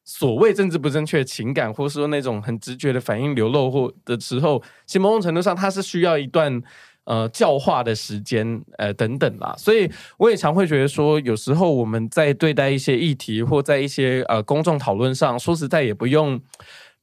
[0.10, 6.64] 所谓政治不正确情感，或是说那种很直觉的反应流露或的时候，其实某种程度上，它是需要一段
[7.04, 9.54] 呃教化的时间，呃等等啦。
[9.58, 16.40] 所以我也常会觉得说，有时候我们在对待一些议题，或在一些呃公众讨论上，说实在也不用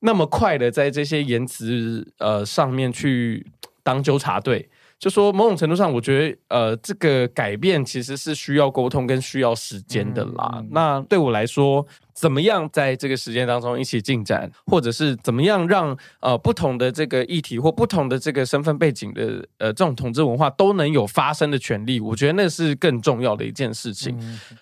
[0.00, 3.46] 那么快的在这些言辞呃上面去
[3.82, 4.70] 当纠察队。
[4.98, 10.54] 就说某种程度上，我觉得呃这个改变其实是需要沟通跟需要时间的啦。
[10.60, 11.86] 嗯、那对我来说。
[12.14, 21.98] 怎么样在这个时间当中一起进展，或者是怎么样让呃不同的这个议题或不同的这个身份背景的呃这种统治文化都能有发生的权利？
[21.98, 24.16] 我觉得那是更重要的一件事情。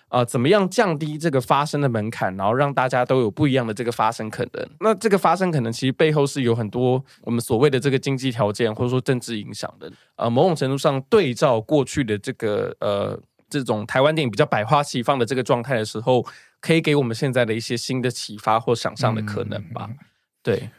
[0.07, 4.67] 啊、呃，怎么样降低这个发生的门槛，然后让大家都有不一样的这个发生可能？
[4.79, 9.91] 那这个发生可能其实背后是有很多我们所谓的这个经济条件或者说政治影响的。
[10.15, 16.25] 呃，某种程度上对照过去的这个呃这种台湾电影比较百花齐放的这个状态的时候。
[16.63, 19.89] 可以给我们现在的一些新的启发或想象的可能吧？
[19.91, 19.97] 嗯、
[20.41, 20.69] 对，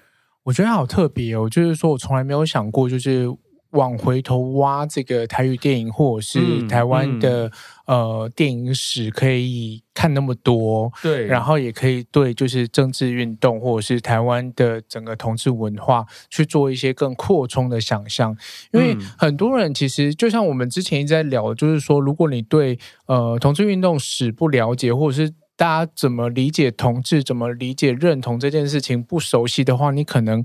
[0.45, 3.29] 我觉得好特别哦，就是说我从来没有想过，就是
[3.73, 7.53] 往回头挖这个台语电影或者是台湾的、
[7.87, 18.35] 呃电影史，可以看那么多，对，然后也可以对就是政治运动或者是台湾的整个同志文化去做一些更扩充的想象，
[18.73, 30.45] 因为很多人其实就像我们之前一直在聊，就是说如果你对呃同志运动史不了解，或者是大家怎么理解同志，怎么理解认同这件事情不熟悉的话，你可能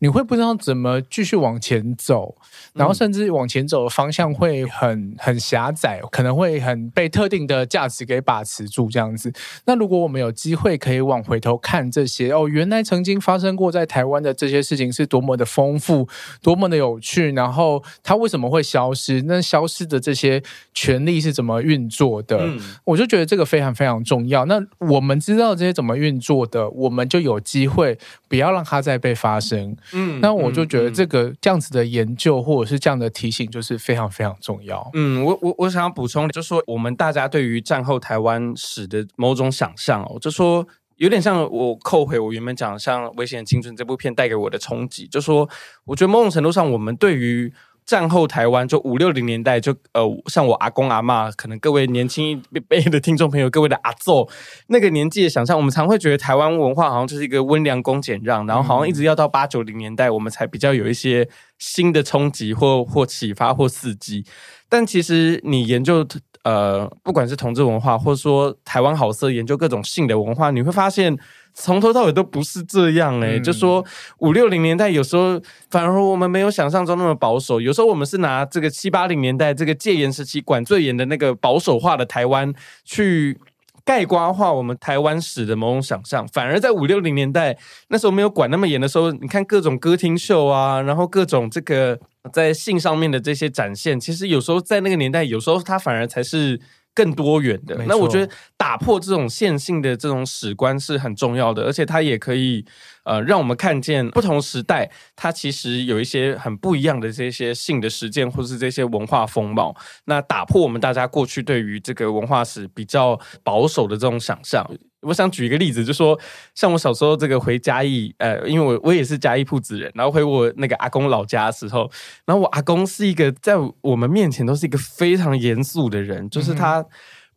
[0.00, 2.36] 你会不知道怎么继续往前走，
[2.72, 9.32] 然后甚至往前走的方向会很很狭窄，可能会很被特定的价值给把持住这样子。
[9.66, 16.08] 那如果我们有机会可以往回头看这些哦，原来曾经发生过在台湾的这些事情是多么的丰富，
[16.42, 19.22] 多么的有趣，然后它为什么会消失？
[19.22, 20.42] 那消失的这些
[20.74, 22.38] 权利是怎么运作的？
[22.40, 24.39] 嗯，我就觉得这个非常非常重要。
[24.44, 29.76] 那我们知道这些怎么运作的，我们就有机会不要让它再被发生。
[29.92, 34.90] 嗯，那我就觉得这个这样子的研究或者是这样的提醒，就是非常非常重要。
[34.94, 40.66] 嗯，我我我想要补充，就是说我们大家对于战后台湾史的某种想象哦，就说
[40.96, 45.48] 有点像我扣回我原本讲像《危险的青春》这部片带给我的冲击，就说
[45.84, 47.52] 我觉得某种程度上，我们对于
[47.90, 52.36] 战后台湾就五六零年代就呃，像我阿公阿妈，可能各位年轻一
[52.70, 54.30] 辈的听众朋友，各位的阿祖
[54.68, 61.28] 那个年纪的想象，我们常会觉得台湾文化好像就是一个温良恭俭让，然后好像一直要到八九零年代，我们才比较有一些
[61.58, 64.24] 新的冲击或或启发或刺激。
[64.68, 66.06] 但其实你研究
[66.44, 71.18] 呃，不管是同志文化，或者说台湾好色，研究各种性的文化，你会发现。
[71.52, 73.84] 从头到尾都不是这样诶、欸嗯、就说
[74.18, 75.38] 五六零年代有时候
[75.68, 83.36] 反而我们没有想象中那么保守，有时候我们是拿这个七八零年代这个戒严时期管最严的那个保守化的台湾去
[83.84, 87.56] 概括化我们台湾史的某种想象，反而在五六零年代
[87.88, 91.98] 那时候没有管那么严的时候，你看各种歌厅秀啊，然后各种这个
[92.32, 96.60] 在性上面的这些展现，其实有时候在那个年代，有时候它反而才是。
[96.92, 102.64] 更多元的，那我觉得打破这种线性的这种史观是很重要的，而且它也可以
[103.04, 109.74] 呃让我们看见不同时代，它其实有一些很不一样的这些性的实践，或是这些文化风貌。
[110.04, 114.64] 那打破我们大家过去对于这个文化史比较保守的这种想象。
[115.02, 116.18] 我想举一个例子，就说
[116.54, 121.90] 像我小时候这个回嘉义，呃，因为我我也是嘉义铺子人，然后回我那个阿公老家的时候，
[122.26, 126.84] 然后我阿公是一个在我们面前都是一个非常严肃的人，就是他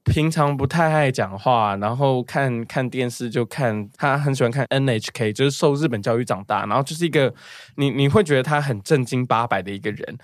[0.05, 7.33] 平常不太爱讲话，然后看看电视就看他很喜欢看 NHK，就是受日本教育长大，然后就是一个
[7.75, 10.17] 你你会觉得他很正经八百的一个人。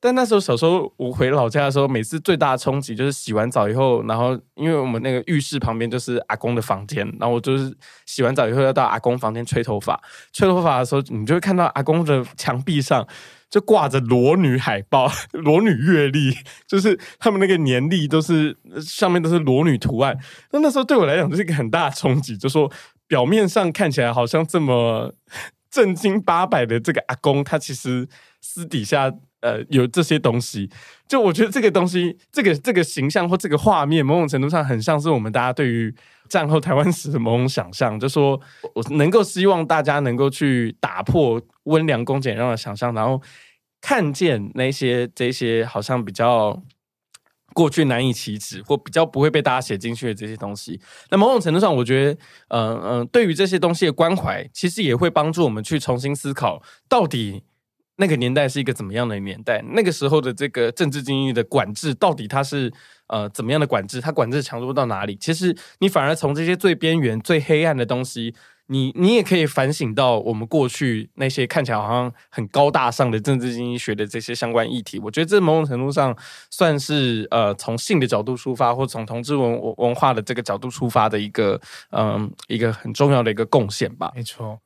[0.00, 7.74] 但那时候小时候我回老家的时候，每次最大的冲击就是洗完澡以后，然后因为我们那个浴室旁边就是阿公的房间，然后我就是
[8.04, 9.98] 洗完澡以后要到阿公房间吹头发。
[10.30, 13.06] 吹头发的时候，你就会看到阿公的墙壁上
[13.50, 16.36] 就挂着裸女海报、 裸女月历，
[16.66, 20.16] 就是他们那个年历都是上面都是裸女图案。
[20.52, 22.70] 那那时候对我来讲就是一个很大的冲击，就说
[23.06, 25.14] 表面上看起来好像这么
[25.70, 28.08] 正经八百的这个阿公，他其实
[28.40, 29.12] 私底下。
[29.44, 30.70] 呃，有这些东西，
[31.06, 35.94] 就我觉得这个东西，这个这个形象或这个画面，某种程度上很像是我们大家对于
[36.28, 38.40] 战后台湾史的某种想象， 就说
[38.74, 43.20] 我能够希望大家能够去打破温良恭俭让的想象，然后
[43.80, 46.62] 看见那些这些好像比较
[47.52, 50.80] 过去难以启齿或比较不会被大家写进去的这些东西。
[51.10, 57.44] 那某种程度上，我觉得，嗯、嗯、对于这些东西的关怀，其实也会帮助我们去重新思考到底。
[57.96, 59.62] 那个年代是一个怎么样的年代？
[59.68, 62.72] 那个时候的这个政治经济的管制，到底它是
[63.08, 64.00] 呃怎么样的管制？
[64.00, 65.16] 它管制强度到哪里？
[65.16, 68.34] 其实你反而从这些最边缘、最黑暗的东西，
[68.68, 74.98] 你你也可以反省到我们过去那些看起来好像很高大上的政治经济学的这些相关议题。
[74.98, 76.16] 我觉得这某种程度上
[76.50, 84.10] 算是呃从性的角度出发，或从同志文文化的这个角度出发的一个嗯、呃、一个很重要的一个贡献吧。
[84.14, 84.58] 没错。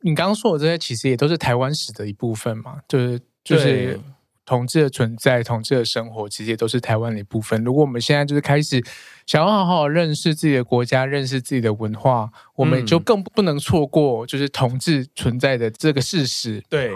[0.00, 4.00] 你刚刚说的这些，其实也都是台湾史的一部分嘛，就是就是。
[4.44, 7.62] 同志的存在，同志的生活，其实也都是台湾的一部分。
[7.64, 8.82] 如果我们现在就是开始
[9.26, 16.62] 想要好好认识自己的国家，认识自己的文化，我们就更不能错过就是同志存在的这个事实。
[16.68, 16.92] 对，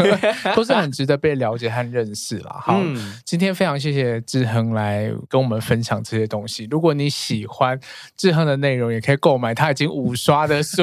[0.54, 2.60] 都是很值得被了解和认识啦。
[2.62, 6.68] 好，嗯、今天非常谢谢志恒来跟我们分享这些东西。
[6.70, 7.80] 如果你喜欢
[8.16, 10.82] 志恒的内容，也可以购买他已经五刷的书，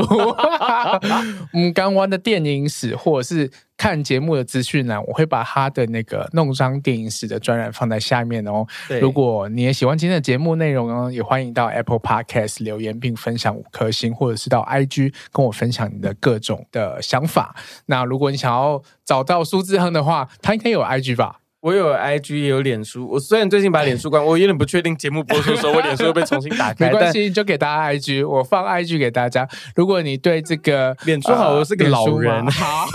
[1.54, 3.52] 嗯， 刚完的电影史，或者是。
[3.78, 8.66] 看节目的资讯栏，我会把他的那个弄脏电影史的专栏放在下面哦。
[9.00, 17.56] 如果你也喜欢今天的节目内容呢，也欢迎到 Apple Podcast 留言并分享五颗星，或者是到 IG 跟我分享你的各种的想法。
[17.86, 21.40] 那如果你想要找到苏志恒的话，他应该有 IG 吧？
[21.68, 26.86] 我有 IG 也有脸书，我虽然最近把脸书关，我有点不确定节目播出的时候我脸书会被重新打开。
[26.88, 29.46] 没关系，就给大家 IG，我放 IG 给大家。
[29.76, 32.88] 如果你对这个 脸书好，我是个老人，好，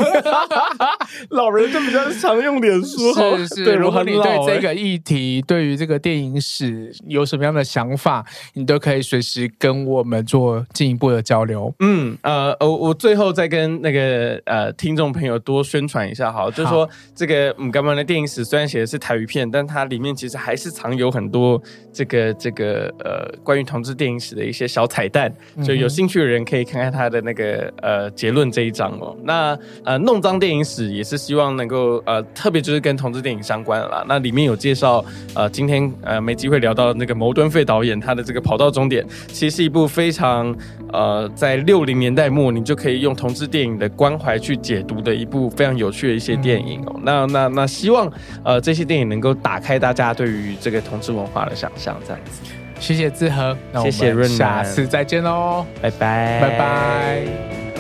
[1.28, 3.12] 老人就比较常用脸书。
[3.46, 11.70] 是是，如果你对这个议题，对于这个电影史有什么样的想法，你都可以随时跟我们做进一步的交流。
[11.80, 21.60] 嗯呃，我我最后再跟那个呃听众朋友多宣传一下，好，就是说这个嗯，刚刚的电影史虽然写的是台语片，但它里面其实还是藏有很多
[21.92, 25.32] 这个这个呃关于同志电影史的一些小彩蛋，
[25.62, 29.16] 所以有兴趣的人可以看看他的那个呃结论这一章哦。
[29.22, 34.04] 那呃弄脏电影史也是希望能够呃特别就是跟同志电影相关的啦。
[34.08, 35.04] 那里面有介绍
[35.34, 40.54] 呃今天呃没机会聊到那个牟敦费导演他的这个跑到终点，其实是一部非常
[40.92, 47.00] 呃在六零年代末你就可以用同志电影的关怀去解读的一部非常有趣的一些电影哦。
[47.02, 48.10] 那那那希望
[48.45, 52.43] 呃这些电影能够打开大家对于这个同志文化的想象，这样子。
[52.80, 57.71] 谢谢志和，谢谢润男，下次再见喽，拜拜，拜拜。